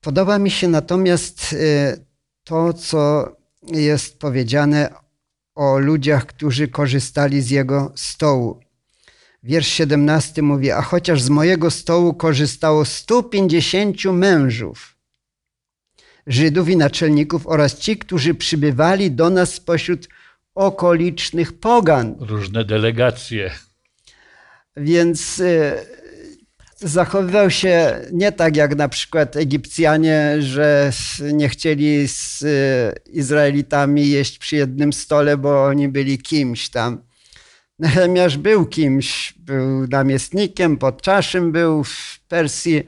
Podoba 0.00 0.38
mi 0.38 0.50
się 0.50 0.68
natomiast 0.68 1.52
y, 1.52 2.06
to, 2.44 2.72
co 2.72 3.32
jest 3.62 4.18
powiedziane 4.18 4.94
o 5.54 5.78
ludziach, 5.78 6.26
którzy 6.26 6.68
korzystali 6.68 7.42
z 7.42 7.50
jego 7.50 7.92
stołu. 7.96 8.60
Wiersz 9.42 9.68
17 9.68 10.42
mówi: 10.42 10.70
A 10.70 10.82
chociaż 10.82 11.22
z 11.22 11.28
mojego 11.28 11.70
stołu 11.70 12.14
korzystało 12.14 12.84
150 12.84 14.04
mężów, 14.04 14.96
Żydów 16.26 16.68
i 16.68 16.76
naczelników 16.76 17.46
oraz 17.46 17.78
ci, 17.78 17.96
którzy 17.96 18.34
przybywali 18.34 19.10
do 19.10 19.30
nas 19.30 19.54
spośród 19.54 20.08
okolicznych 20.54 21.52
pogan. 21.52 22.16
Różne 22.20 22.64
delegacje. 22.64 23.50
Więc 24.76 25.38
y, 25.38 25.72
zachowywał 26.76 27.50
się 27.50 28.00
nie 28.12 28.32
tak 28.32 28.56
jak 28.56 28.76
na 28.76 28.88
przykład 28.88 29.36
Egipcjanie, 29.36 30.36
że 30.40 30.92
nie 31.32 31.48
chcieli 31.48 32.08
z 32.08 32.42
y, 32.42 33.10
Izraelitami 33.10 34.10
jeść 34.10 34.38
przy 34.38 34.56
jednym 34.56 34.92
stole, 34.92 35.36
bo 35.36 35.64
oni 35.64 35.88
byli 35.88 36.18
kimś 36.18 36.68
tam. 36.68 37.02
Nehemiasz 37.78 38.38
był 38.38 38.66
kimś, 38.66 39.34
był 39.36 39.86
namiestnikiem, 39.88 40.76
podczaszym 40.76 41.52
był 41.52 41.84
w 41.84 42.20
Persji, 42.28 42.82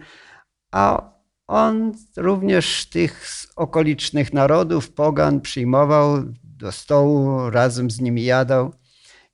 a 0.73 1.13
on 1.46 1.92
również 2.16 2.87
tych 2.87 3.26
okolicznych 3.57 4.33
narodów, 4.33 4.92
pogan, 4.92 5.40
przyjmował 5.40 6.24
do 6.42 6.72
stołu, 6.72 7.50
razem 7.50 7.90
z 7.90 8.00
nimi 8.00 8.24
jadał. 8.24 8.74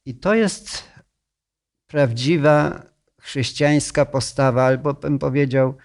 I 0.05 0.14
to 0.14 0.35
jest 0.35 0.90
prawdziwa 1.87 2.83
chrześcijańska 3.20 4.05
postawa, 4.05 4.64
albo 4.64 4.94
bym 4.94 5.18
powiedział, 5.18 5.77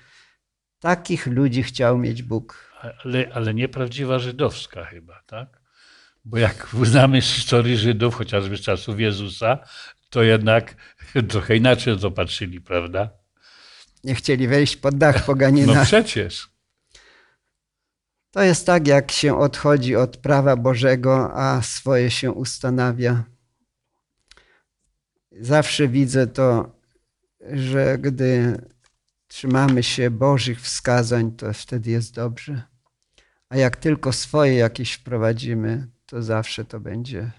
takich 0.80 1.28
ludzi 1.28 1.64
chciał 1.64 1.98
mieć 1.98 2.24
Bóg. 2.24 2.72
Ale, 3.04 3.32
ale 3.34 3.54
nieprawdziwa 3.54 4.20
żydowska 4.20 4.86
chyba, 4.86 5.22
tak? 5.26 5.62
Bo 6.26 6.38
jak 6.38 6.68
znamy 6.84 7.22
historii 7.22 7.78
Żydów, 7.78 8.16
chociażby 8.16 8.58
z 8.58 8.62
czasów 8.62 9.00
Jezusa, 9.00 9.58
to 10.10 10.24
jednak 10.24 10.76
trochę 11.30 11.56
inaczej 11.56 11.98
to 11.98 12.12
patrzyli, 12.12 12.62
prawda? 12.62 13.10
Nie 14.06 14.16
chcieli 14.16 14.48
wejść 14.48 14.78
pod 14.78 14.98
dach 14.98 15.26
poganina. 15.26 15.74
No 15.74 15.84
przecież. 15.84 16.50
To 18.32 18.44
jest 18.44 18.66
tak, 18.66 18.88
jak 18.88 19.12
się 19.12 19.40
odchodzi 19.40 19.96
od 19.96 20.18
prawa 20.18 20.56
Bożego, 20.56 21.32
a 21.34 21.62
swoje 21.62 22.12
się 22.12 22.32
ustanawia. 22.32 23.24
Zawsze 25.32 25.88
widzę 25.88 26.28
to, 26.28 26.72
że 27.52 27.98
gdy 27.98 28.58
trzymamy 29.28 29.84
się 29.84 30.12
Bożych 30.12 30.62
wskazań, 30.62 31.32
to 31.32 31.54
wtedy 31.54 31.92
jest 31.92 32.14
dobrze. 32.14 32.62
A 33.50 33.58
jak 33.58 33.78
tylko 33.78 34.14
swoje 34.14 34.54
jakieś 34.54 34.94
wprowadzimy, 34.94 35.88
to 36.06 36.24
zawsze 36.24 36.66
to 36.66 36.80
będzie 36.80 37.32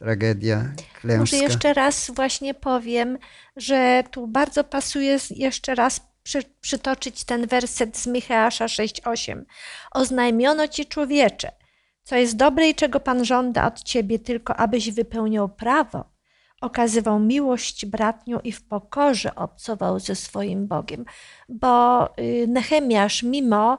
tragedia, 0.00 0.72
klęska. 1.00 1.20
Może 1.20 1.36
jeszcze 1.36 1.74
raz 1.74 2.10
właśnie 2.10 2.54
powiem, 2.54 3.18
że 3.56 4.04
tu 4.10 4.26
bardzo 4.26 4.64
pasuje 4.64 5.18
jeszcze 5.30 5.74
raz 5.74 6.00
przy, 6.22 6.42
przytoczyć 6.60 7.24
ten 7.24 7.46
werset 7.46 7.98
z 7.98 8.06
Micheasza 8.06 8.66
6:8. 8.66 9.44
Oznajmiono 9.92 10.68
ci 10.68 10.86
człowiecze, 10.86 11.52
co 12.02 12.16
jest 12.16 12.36
dobre 12.36 12.68
i 12.68 12.74
czego 12.74 13.00
Pan 13.00 13.24
żąda 13.24 13.66
od 13.66 13.82
ciebie, 13.82 14.18
tylko 14.18 14.56
abyś 14.56 14.90
wypełniał 14.90 15.48
prawo, 15.48 16.04
okazywał 16.60 17.18
miłość 17.18 17.86
bratnią 17.86 18.40
i 18.40 18.52
w 18.52 18.62
pokorze 18.68 19.34
obcował 19.34 20.00
ze 20.00 20.14
swoim 20.14 20.66
Bogiem. 20.66 21.04
Bo 21.48 22.06
y, 22.18 22.46
Nehemiasz, 22.48 23.22
mimo 23.22 23.78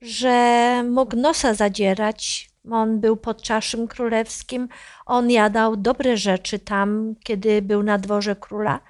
że 0.00 0.82
mógł 0.90 1.16
nosa 1.16 1.54
zadzierać, 1.54 2.49
on 2.70 3.00
był 3.00 3.16
podczaszym 3.16 3.88
królewskim, 3.88 4.68
on 5.06 5.30
jadał 5.30 5.76
dobre 5.76 6.16
rzeczy 6.16 6.58
tam, 6.58 7.14
kiedy 7.24 7.62
był 7.62 7.82
na 7.82 7.98
dworze 7.98 8.36
króla, 8.36 8.80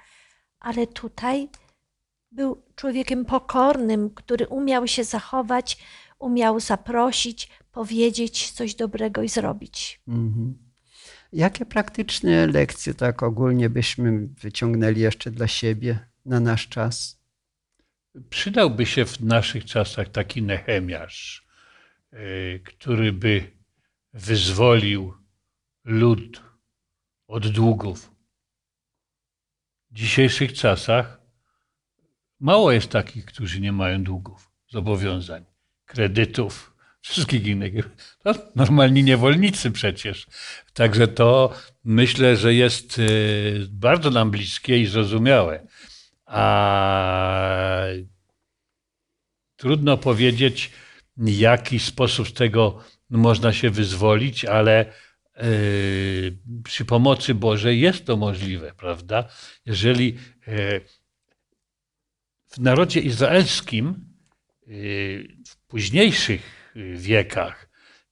ale 0.59 0.87
tutaj 0.87 1.49
był 2.31 2.63
człowiekiem 2.75 3.25
pokornym, 3.25 4.09
który 4.09 4.47
umiał 4.47 4.87
się 4.87 5.03
zachować, 5.03 5.77
umiał 6.19 6.59
zaprosić, 6.59 7.49
powiedzieć 7.71 8.51
coś 8.51 8.75
dobrego 8.75 9.23
i 9.23 9.29
zrobić. 9.29 10.01
Mhm. 10.07 10.57
Jakie 11.33 11.65
praktyczne 11.65 12.47
lekcje 12.47 12.93
tak 12.93 13.23
ogólnie 13.23 13.69
byśmy 13.69 14.27
wyciągnęli 14.27 14.99
jeszcze 14.99 15.31
dla 15.31 15.47
siebie 15.47 15.99
na 16.25 16.39
nasz 16.39 16.67
czas? 16.67 17.21
Przydałby 18.29 18.85
się 18.85 19.05
w 19.05 19.21
naszych 19.21 19.65
czasach 19.65 20.09
taki 20.09 20.41
Nehemiasz, 20.41 21.47
y, 22.13 22.61
który 22.65 23.13
by 23.13 23.60
wyzwolił 24.13 25.13
lud 25.83 26.41
od 27.27 27.47
długów. 27.47 28.11
W 29.91 29.93
dzisiejszych 29.93 30.53
czasach 30.53 31.21
mało 32.39 32.71
jest 32.71 32.89
takich, 32.89 33.25
którzy 33.25 33.61
nie 33.61 33.71
mają 33.71 34.03
długów, 34.03 34.51
zobowiązań, 34.69 35.45
kredytów, 35.85 36.71
wszystkich 37.01 37.47
innych. 37.47 37.73
To 38.23 38.33
normalni 38.55 39.03
niewolnicy 39.03 39.71
przecież. 39.71 40.27
Także 40.73 41.07
to 41.07 41.53
myślę, 41.83 42.35
że 42.35 42.53
jest 42.53 42.99
y, 42.99 43.67
bardzo 43.69 44.09
nam 44.09 44.31
bliskie 44.31 44.77
i 44.77 44.85
zrozumiałe. 44.85 45.67
A 46.25 47.83
trudno 49.55 49.97
powiedzieć, 49.97 50.71
jaki 51.17 51.79
sposób 51.79 52.27
z 52.27 52.33
tego 52.33 52.83
można 53.11 53.53
się 53.53 53.69
wyzwolić, 53.69 54.45
ale 54.45 54.93
y, 55.43 56.37
przy 56.63 56.85
pomocy 56.85 57.35
Bożej 57.35 57.79
jest 57.79 58.05
to 58.05 58.17
możliwe, 58.17 58.73
prawda? 58.77 59.27
Jeżeli 59.65 60.17
y, 60.47 60.81
w 62.47 62.57
narodzie 62.57 62.99
izraelskim 62.99 64.05
y, 64.67 65.37
w 65.47 65.57
późniejszych 65.67 66.71
wiekach 66.95 67.69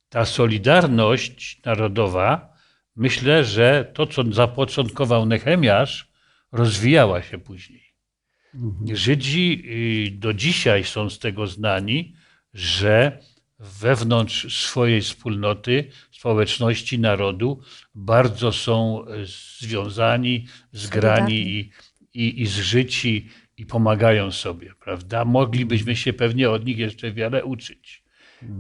ta 0.09 0.25
solidarność 0.25 1.61
narodowa, 1.65 2.53
myślę, 2.95 3.43
że 3.43 3.91
to, 3.93 4.07
co 4.07 4.23
zapoczątkował 4.31 5.25
Nehemiasz, 5.25 6.11
rozwijała 6.51 7.21
się 7.21 7.37
później. 7.37 7.89
Żydzi 8.93 9.63
y, 10.15 10.19
do 10.19 10.33
dzisiaj 10.33 10.83
są 10.83 11.09
z 11.09 11.19
tego 11.19 11.47
znani, 11.47 12.15
że 12.53 13.19
wewnątrz 13.59 14.65
swojej 14.65 15.01
wspólnoty, 15.01 15.91
społeczności, 16.11 16.99
narodu 16.99 17.61
bardzo 17.95 18.51
są 18.51 19.05
e, 19.05 19.25
związani, 19.59 20.47
zgrani 20.71 21.35
i, 21.35 21.71
i, 22.13 22.41
i 22.41 22.45
zżyci 22.45 23.29
i 23.57 23.65
pomagają 23.65 24.31
sobie, 24.31 24.73
prawda? 24.79 25.25
Moglibyśmy 25.25 25.95
się 25.95 26.13
pewnie 26.13 26.49
od 26.49 26.65
nich 26.65 26.77
jeszcze 26.77 27.11
wiele 27.11 27.45
uczyć. 27.45 28.03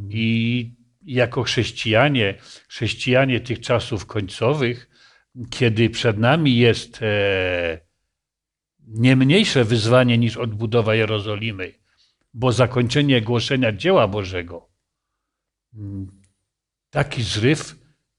I 0.09 0.71
jako 1.05 1.43
chrześcijanie, 1.43 2.35
chrześcijanie 2.67 3.39
tych 3.39 3.59
czasów 3.59 4.05
końcowych, 4.05 4.89
kiedy 5.49 5.89
przed 5.89 6.17
nami 6.17 6.57
jest 6.57 6.99
e, 7.01 7.79
nie 8.87 9.15
mniejsze 9.15 9.63
wyzwanie 9.63 10.17
niż 10.17 10.37
odbudowa 10.37 10.95
Jerozolimy, 10.95 11.73
bo 12.33 12.51
zakończenie 12.51 13.21
głoszenia 13.21 13.71
dzieła 13.71 14.07
Bożego, 14.07 14.68
taki 16.89 17.23
zryw 17.23 17.75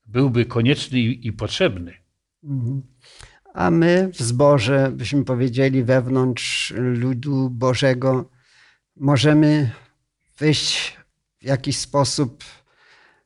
byłby 0.07 0.45
konieczny 0.45 0.99
i, 0.99 1.33
potrzebny. 1.33 1.95
Mhm. 2.45 2.83
A 3.55 3.71
my 3.71 4.11
w 4.13 4.23
zborze, 4.23 4.91
byśmy 4.93 5.25
powiedzieli, 5.25 5.85
wewnątrz 5.85 6.75
ludu 6.77 7.51
Bożego, 7.51 8.31
możemy 8.97 9.71
wyjść 10.39 10.99
w 11.39 11.45
jakiś 11.45 11.79
sposób 11.79 12.45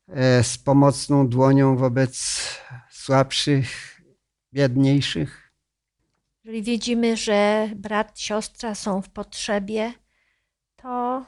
e, 0.08 0.44
z 0.44 0.58
pomocną 0.58 1.28
dłonią 1.28 1.76
wobec 1.76 2.44
słabszych, 2.90 4.00
biedniejszych. 4.52 5.52
Jeżeli 6.44 6.62
widzimy, 6.62 7.16
że 7.16 7.70
brat, 7.76 8.20
siostra 8.20 8.74
są 8.74 9.02
w 9.02 9.10
potrzebie, 9.10 9.92
to 10.76 11.24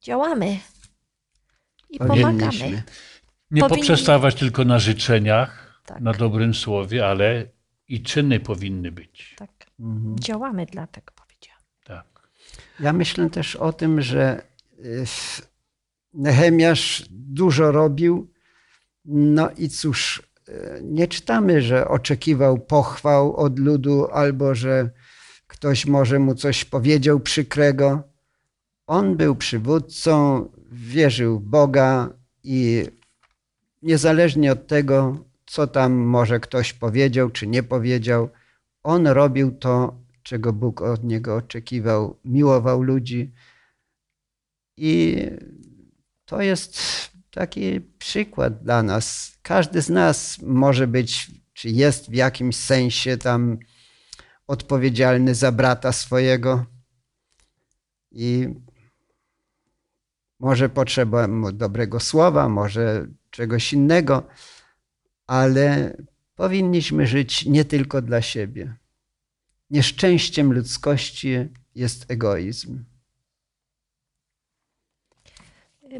działamy 0.00 0.58
i 1.90 1.98
pomagamy. 1.98 2.32
Powinniśmy. 2.38 2.82
Nie 3.50 3.60
Powinni- 3.62 3.68
poprzestawać 3.68 4.34
tylko 4.34 4.64
na 4.64 4.78
życzeniach, 4.78 5.80
Tak. 5.86 6.00
na 6.00 6.12
dobrym 6.12 6.54
słowie, 6.54 7.06
ale 7.06 7.46
i 7.88 8.02
czyny 8.02 8.40
powinny 8.40 8.92
być. 8.92 9.34
Tak, 9.38 9.50
Mhm. 9.80 10.16
działamy 10.18 10.66
dlatego 10.66 11.12
powiedziałam. 11.16 11.60
Tak. 11.84 12.28
Ja 12.80 12.92
myślę 12.92 13.30
też 13.30 13.56
o 13.56 13.72
tym, 13.72 14.00
że 14.02 14.42
y, 14.84 15.04
Nehemiasz 16.14 17.04
dużo 17.10 17.72
robił. 17.72 18.30
No 19.04 19.50
i 19.50 19.68
cóż, 19.68 20.22
y, 20.48 20.52
nie 20.82 21.08
czytamy, 21.08 21.62
że 21.62 21.88
oczekiwał 21.88 22.58
pochwał 22.58 23.36
od 23.36 23.58
ludu 23.58 24.06
albo 24.12 24.54
że 24.54 24.90
ktoś 25.46 25.86
może 25.86 26.18
mu 26.18 26.34
coś 26.34 26.64
powiedział 26.64 27.20
przykrego. 27.20 28.02
On 28.86 29.16
był 29.16 29.36
przywódcą, 29.36 30.44
wierzył 30.72 31.40
Boga 31.40 32.08
i 32.44 32.84
niezależnie 33.82 34.52
od 34.52 34.66
tego, 34.66 35.24
co 35.46 35.66
tam 35.66 35.92
może 35.92 36.40
ktoś 36.40 36.72
powiedział 36.72 37.30
czy 37.30 37.46
nie 37.46 37.62
powiedział, 37.62 38.28
on 38.82 39.06
robił 39.06 39.50
to, 39.50 39.98
czego 40.22 40.52
Bóg 40.52 40.82
od 40.82 41.04
niego 41.04 41.36
oczekiwał, 41.36 42.18
miłował 42.24 42.82
ludzi. 42.82 43.32
I 44.76 45.16
to 46.24 46.42
jest 46.42 46.78
taki 47.30 47.80
przykład 47.80 48.62
dla 48.62 48.82
nas. 48.82 49.38
Każdy 49.42 49.82
z 49.82 49.88
nas 49.88 50.38
może 50.42 50.86
być, 50.86 51.30
czy 51.52 51.68
jest 51.68 52.10
w 52.10 52.14
jakimś 52.14 52.56
sensie 52.56 53.16
tam 53.16 53.58
odpowiedzialny 54.46 55.34
za 55.34 55.52
brata 55.52 55.92
swojego. 55.92 56.66
I 58.12 58.48
może 60.40 60.68
potrzeba 60.68 61.28
mu 61.28 61.52
dobrego 61.52 62.00
słowa, 62.00 62.48
może 62.48 63.06
czegoś 63.30 63.72
innego, 63.72 64.22
ale 65.26 65.96
powinniśmy 66.34 67.06
żyć 67.06 67.46
nie 67.46 67.64
tylko 67.64 68.02
dla 68.02 68.22
siebie. 68.22 68.74
Nieszczęściem 69.70 70.52
ludzkości 70.52 71.36
jest 71.74 72.10
egoizm. 72.10 72.84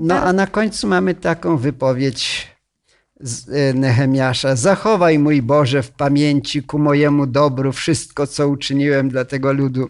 No 0.00 0.14
a 0.22 0.32
na 0.32 0.46
końcu 0.46 0.86
mamy 0.86 1.14
taką 1.14 1.56
wypowiedź 1.56 2.50
z 3.20 3.48
e, 3.48 3.74
Nehemiasza. 3.74 4.56
Zachowaj 4.56 5.18
mój 5.18 5.42
Boże 5.42 5.82
w 5.82 5.90
pamięci 5.90 6.62
ku 6.62 6.78
mojemu 6.78 7.26
dobru 7.26 7.72
wszystko, 7.72 8.26
co 8.26 8.48
uczyniłem 8.48 9.08
dla 9.08 9.24
tego 9.24 9.52
ludu. 9.52 9.88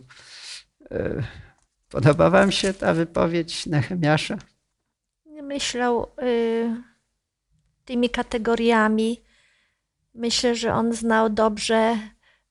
Podoba 1.97 2.31
wam 2.31 2.53
się 2.53 2.75
ta 2.75 2.95
wypowiedź 2.95 3.67
Nehemiasza? 3.67 4.37
Myślał 5.43 6.07
y, 6.23 6.83
tymi 7.85 8.11
kategoriami. 8.11 9.21
Myślę, 10.15 10.55
że 10.55 10.75
on 10.75 10.93
znał 10.93 11.31
dobrze 11.31 11.99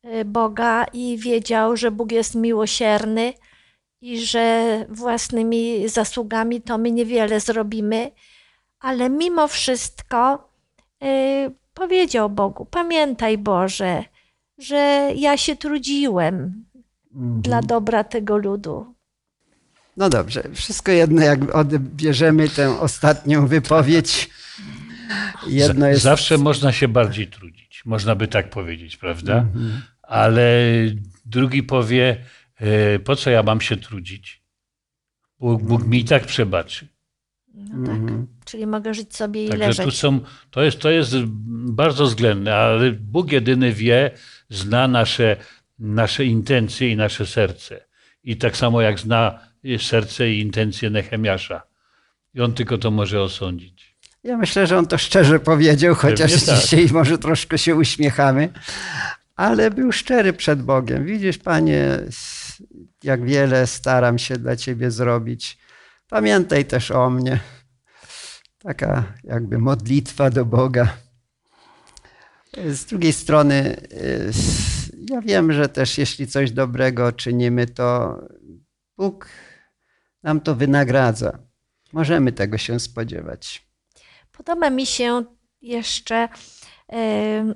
y, 0.06 0.26
Boga 0.26 0.86
i 0.94 1.18
wiedział, 1.18 1.78
że 1.78 1.92
Bóg 1.92 2.12
jest 2.12 2.36
miłosierny 2.36 3.34
i 4.02 4.26
że 4.26 4.86
własnymi 4.90 5.90
zasługami 5.90 6.62
to 6.62 6.78
my 6.78 6.92
niewiele 6.92 7.40
zrobimy, 7.40 8.12
ale 8.80 9.10
mimo 9.10 9.48
wszystko 9.48 10.50
y, 11.04 11.52
powiedział 11.74 12.30
Bogu: 12.30 12.66
Pamiętaj, 12.66 13.38
Boże, 13.38 14.04
że 14.58 15.12
ja 15.16 15.38
się 15.38 15.56
trudziłem 15.56 16.66
dla 17.42 17.62
dobra 17.62 18.04
tego 18.04 18.38
ludu. 18.38 18.95
No 19.98 20.10
dobrze, 20.10 20.44
wszystko 20.54 20.92
jedno, 20.92 21.22
jak 21.22 21.56
odbierzemy 21.56 22.50
tę 22.50 22.80
ostatnią 22.80 23.48
wypowiedź. 23.48 24.30
Jedno 25.48 25.88
jest. 25.88 26.02
Zawsze 26.02 26.38
można 26.38 26.72
się 26.72 26.88
bardziej 26.88 27.28
trudzić, 27.28 27.82
można 27.86 28.16
by 28.16 28.28
tak 28.28 28.50
powiedzieć, 28.50 28.98
prawda? 28.98 29.38
Mhm. 29.38 29.82
Ale 30.02 30.62
drugi 31.26 31.64
powie, 31.64 32.26
e, 32.56 33.00
po 33.00 33.16
co 33.16 33.30
ja 33.30 33.44
mam 33.44 33.62
się 33.62 33.78
trudzić? 33.78 34.44
Bóg, 35.40 35.64
Bóg 35.64 35.88
mi 35.88 36.00
i 36.00 36.06
tak 36.06 36.26
przebaczy. 36.26 36.88
No 37.54 37.88
tak. 37.88 37.96
Mhm. 37.96 38.28
Czyli 38.46 38.68
mogę 38.68 38.94
żyć 38.94 39.16
sobie 39.16 39.46
i 39.46 39.50
Także 39.50 39.74
tu 39.74 39.82
leżeć. 39.82 40.00
są, 40.00 40.20
to 40.52 40.64
jest, 40.64 40.80
to 40.80 40.92
jest 40.92 41.16
bardzo 41.68 42.06
względne, 42.06 42.56
ale 42.56 42.92
Bóg 42.92 43.32
jedyny 43.32 43.74
wie, 43.74 44.12
zna 44.50 44.88
nasze, 44.88 45.38
nasze 45.80 46.26
intencje 46.26 46.92
i 46.92 46.96
nasze 46.96 47.26
serce. 47.26 47.86
I 48.24 48.38
tak 48.38 48.58
samo 48.58 48.82
jak 48.82 49.00
zna 49.00 49.40
serce 49.80 50.30
i 50.30 50.40
intencje 50.40 50.90
Nehemiasza. 50.90 51.62
I 52.34 52.42
on 52.42 52.54
tylko 52.54 52.78
to 52.78 52.92
może 52.92 53.22
osądzić. 53.22 53.96
Ja 54.24 54.38
myślę, 54.38 54.68
że 54.68 54.78
on 54.78 54.88
to 54.88 54.98
szczerze 54.98 55.40
powiedział, 55.40 55.96
chociaż 55.96 56.32
Pewnie 56.32 56.48
tak. 56.48 56.62
dzisiaj 56.62 56.88
może 56.92 57.18
troszkę 57.18 57.58
się 57.58 57.76
uśmiechamy, 57.76 58.50
ale 59.36 59.72
był 59.72 59.92
szczery 59.92 60.34
przed 60.34 60.62
Bogiem. 60.62 61.06
Widzisz, 61.06 61.38
Panie, 61.38 62.00
jak 63.04 63.26
wiele 63.26 63.68
staram 63.68 64.20
się 64.20 64.38
dla 64.38 64.56
Ciebie 64.56 64.92
zrobić. 64.92 65.58
Pamiętaj 66.10 66.66
też 66.66 66.92
o 66.92 67.10
mnie. 67.10 67.40
Taka 68.60 69.04
jakby 69.24 69.58
modlitwa 69.58 70.30
do 70.30 70.46
Boga. 70.46 70.98
Z 72.68 72.86
drugiej 72.86 73.14
strony, 73.14 73.76
ja 75.10 75.22
wiem, 75.22 75.54
że 75.54 75.70
też 75.70 75.98
jeśli 75.98 76.28
coś 76.28 76.52
dobrego 76.52 77.12
czynimy, 77.12 77.68
to 77.68 78.20
Bóg 78.98 79.30
nam 80.26 80.42
to 80.42 80.56
wynagradza. 80.56 81.40
Możemy 81.94 82.32
tego 82.32 82.58
się 82.58 82.80
spodziewać. 82.80 83.68
Podoba 84.32 84.70
mi 84.70 84.86
się 84.86 85.24
jeszcze 85.62 86.30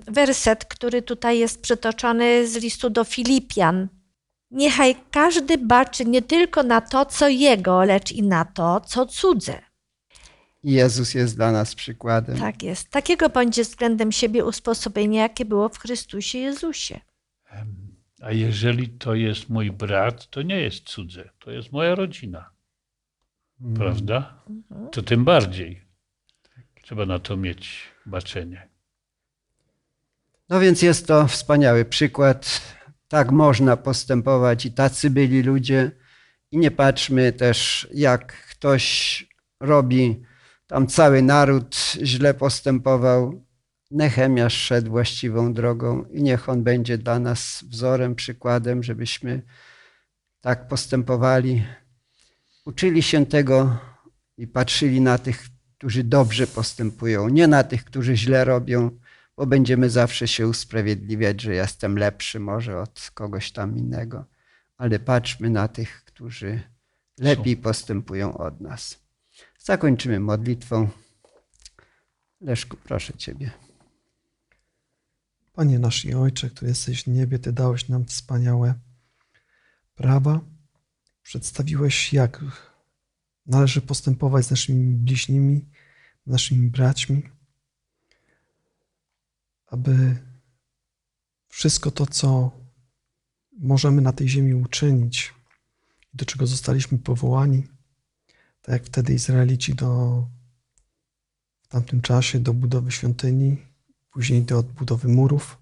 werset, 0.07 0.65
który 0.65 1.01
tutaj 1.01 1.39
jest 1.39 1.61
przytoczony 1.61 2.47
z 2.47 2.55
listu 2.55 2.89
do 2.89 3.03
Filipian. 3.03 3.87
Niechaj 4.51 4.95
każdy 5.11 5.57
baczy 5.57 6.05
nie 6.05 6.21
tylko 6.21 6.63
na 6.63 6.81
to, 6.81 7.05
co 7.05 7.27
jego, 7.27 7.83
lecz 7.83 8.11
i 8.11 8.23
na 8.23 8.45
to, 8.45 8.81
co 8.81 9.05
cudze. 9.05 9.59
Jezus 10.63 11.13
jest 11.13 11.35
dla 11.35 11.51
nas 11.51 11.75
przykładem. 11.75 12.37
Tak 12.37 12.63
jest. 12.63 12.89
Takiego 12.89 13.29
bądź 13.29 13.61
względem 13.61 14.11
siebie 14.11 14.45
usposobienia, 14.45 15.21
jakie 15.21 15.45
było 15.45 15.69
w 15.69 15.77
Chrystusie 15.77 16.37
Jezusie. 16.37 16.99
A 18.21 18.31
jeżeli 18.31 18.89
to 18.89 19.15
jest 19.15 19.49
mój 19.49 19.71
brat, 19.71 20.29
to 20.29 20.41
nie 20.41 20.61
jest 20.61 20.83
cudze, 20.83 21.29
to 21.39 21.51
jest 21.51 21.71
moja 21.71 21.95
rodzina. 21.95 22.49
Prawda? 23.75 24.43
To 24.91 25.01
tym 25.01 25.25
bardziej 25.25 25.81
trzeba 26.81 27.05
na 27.05 27.19
to 27.19 27.37
mieć 27.37 27.81
baczenie. 28.05 28.69
No 30.49 30.59
więc 30.59 30.81
jest 30.81 31.07
to 31.07 31.27
wspaniały 31.27 31.85
przykład. 31.85 32.61
Tak 33.07 33.31
można 33.31 33.77
postępować 33.77 34.65
i 34.65 34.71
tacy 34.71 35.09
byli 35.09 35.43
ludzie. 35.43 35.91
I 36.51 36.57
nie 36.57 36.71
patrzmy 36.71 37.33
też, 37.33 37.87
jak 37.93 38.33
ktoś 38.33 39.27
robi, 39.59 40.23
tam 40.67 40.87
cały 40.87 41.21
naród 41.21 41.75
źle 42.03 42.33
postępował. 42.33 43.45
Nehemiasz 43.91 44.53
szedł 44.53 44.89
właściwą 44.89 45.53
drogą 45.53 46.05
i 46.05 46.23
niech 46.23 46.49
on 46.49 46.63
będzie 46.63 46.97
dla 46.97 47.19
nas 47.19 47.63
wzorem, 47.69 48.15
przykładem, 48.15 48.83
żebyśmy 48.83 49.41
tak 50.41 50.67
postępowali. 50.67 51.63
Uczyli 52.65 53.03
się 53.03 53.25
tego 53.25 53.77
i 54.37 54.47
patrzyli 54.47 55.01
na 55.01 55.17
tych, 55.17 55.49
którzy 55.77 56.03
dobrze 56.03 56.47
postępują, 56.47 57.29
nie 57.29 57.47
na 57.47 57.63
tych, 57.63 57.85
którzy 57.85 58.17
źle 58.17 58.45
robią, 58.45 58.99
bo 59.37 59.45
będziemy 59.45 59.89
zawsze 59.89 60.27
się 60.27 60.47
usprawiedliwiać, 60.47 61.41
że 61.41 61.53
jestem 61.53 61.97
lepszy 61.97 62.39
może 62.39 62.81
od 62.81 63.11
kogoś 63.13 63.51
tam 63.51 63.77
innego, 63.77 64.25
ale 64.77 64.99
patrzmy 64.99 65.49
na 65.49 65.67
tych, 65.67 66.03
którzy 66.05 66.61
lepiej 67.17 67.57
postępują 67.57 68.37
od 68.37 68.61
nas. 68.61 68.99
Zakończymy 69.59 70.19
modlitwą. 70.19 70.89
Leszku, 72.41 72.77
proszę 72.83 73.13
Ciebie. 73.13 73.51
Panie 75.53 75.79
nasz 75.79 76.05
i 76.05 76.13
Ojcze, 76.13 76.49
który 76.49 76.69
jesteś 76.69 77.03
w 77.03 77.07
niebie, 77.07 77.39
Ty 77.39 77.53
dałeś 77.53 77.89
nam 77.89 78.05
wspaniałe 78.05 78.73
prawa, 79.95 80.39
przedstawiłeś, 81.29 82.13
jak 82.13 82.45
należy 83.45 83.81
postępować 83.81 84.45
z 84.45 84.51
naszymi 84.51 84.95
bliźnimi, 84.95 85.69
naszymi 86.25 86.67
braćmi, 86.69 87.23
aby 89.67 90.17
wszystko 91.47 91.91
to, 91.91 92.05
co 92.05 92.51
możemy 93.51 94.01
na 94.01 94.13
tej 94.13 94.29
ziemi 94.29 94.53
uczynić, 94.53 95.33
do 96.13 96.25
czego 96.25 96.47
zostaliśmy 96.47 96.97
powołani, 96.97 97.67
tak 98.61 98.73
jak 98.73 98.85
wtedy 98.85 99.13
Izraelici 99.13 99.75
do, 99.75 100.27
w 101.61 101.67
tamtym 101.67 102.01
czasie 102.01 102.39
do 102.39 102.53
budowy 102.53 102.91
świątyni, 102.91 103.57
później 104.11 104.43
do 104.43 104.59
odbudowy 104.59 105.07
murów 105.07 105.61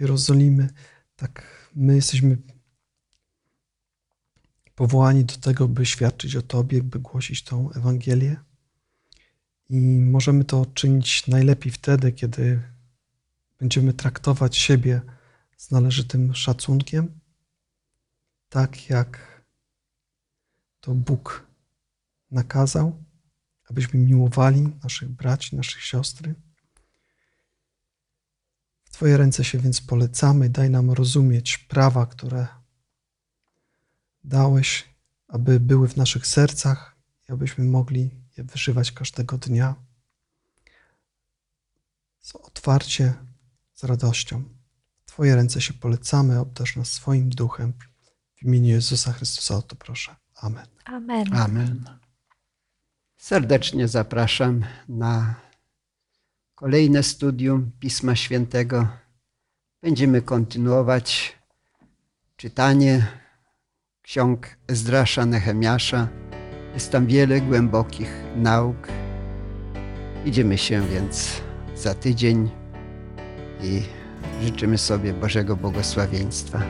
Jerozolimy, 0.00 0.68
tak 1.16 1.42
my 1.74 1.94
jesteśmy 1.94 2.38
powołani 4.82 5.24
do 5.24 5.36
tego, 5.36 5.68
by 5.68 5.86
świadczyć 5.86 6.36
o 6.36 6.42
Tobie, 6.42 6.82
by 6.82 6.98
głosić 6.98 7.44
tą 7.44 7.72
Ewangelię. 7.72 8.36
I 9.68 9.80
możemy 10.00 10.44
to 10.44 10.66
czynić 10.66 11.26
najlepiej 11.26 11.72
wtedy, 11.72 12.12
kiedy 12.12 12.62
będziemy 13.58 13.92
traktować 13.92 14.56
siebie 14.56 15.00
z 15.56 15.70
należytym 15.70 16.34
szacunkiem, 16.34 17.20
tak 18.48 18.90
jak 18.90 19.42
to 20.80 20.94
Bóg 20.94 21.46
nakazał, 22.30 23.04
abyśmy 23.70 24.00
miłowali 24.00 24.68
naszych 24.82 25.08
braci, 25.08 25.56
naszych 25.56 25.82
siostry. 25.82 26.34
W 28.84 28.90
Twoje 28.90 29.16
ręce 29.16 29.44
się 29.44 29.58
więc 29.58 29.80
polecamy, 29.80 30.48
daj 30.48 30.70
nam 30.70 30.90
rozumieć 30.90 31.58
prawa, 31.58 32.06
które 32.06 32.61
dałeś, 34.24 34.88
aby 35.28 35.60
były 35.60 35.88
w 35.88 35.96
naszych 35.96 36.26
sercach 36.26 36.96
i 37.28 37.32
abyśmy 37.32 37.64
mogli 37.64 38.10
je 38.36 38.44
wyżywać 38.44 38.92
każdego 38.92 39.38
dnia. 39.38 39.74
Z 42.20 42.36
otwarcie, 42.36 43.14
z 43.74 43.84
radością. 43.84 44.42
W 45.02 45.04
Twoje 45.04 45.36
ręce 45.36 45.60
się 45.60 45.74
polecamy, 45.74 46.40
obdarz 46.40 46.76
nas 46.76 46.92
swoim 46.92 47.30
duchem. 47.30 47.72
W 48.34 48.42
imieniu 48.42 48.68
Jezusa 48.68 49.12
Chrystusa 49.12 49.56
o 49.56 49.62
to 49.62 49.76
proszę. 49.76 50.16
Amen. 50.34 50.66
Amen. 50.84 51.34
Amen. 51.34 51.98
Serdecznie 53.16 53.88
zapraszam 53.88 54.64
na 54.88 55.34
kolejne 56.54 57.02
studium 57.02 57.70
Pisma 57.80 58.16
Świętego. 58.16 58.88
Będziemy 59.82 60.22
kontynuować 60.22 61.38
czytanie 62.36 63.21
ksiąg 64.02 64.56
Ezdrasza, 64.68 65.26
Nehemiasza. 65.26 66.08
Jest 66.74 66.92
tam 66.92 67.06
wiele 67.06 67.40
głębokich 67.40 68.24
nauk. 68.36 68.88
Idziemy 70.24 70.58
się 70.58 70.82
więc 70.88 71.42
za 71.76 71.94
tydzień 71.94 72.50
i 73.62 73.82
życzymy 74.42 74.78
sobie 74.78 75.12
Bożego 75.12 75.56
błogosławieństwa. 75.56 76.62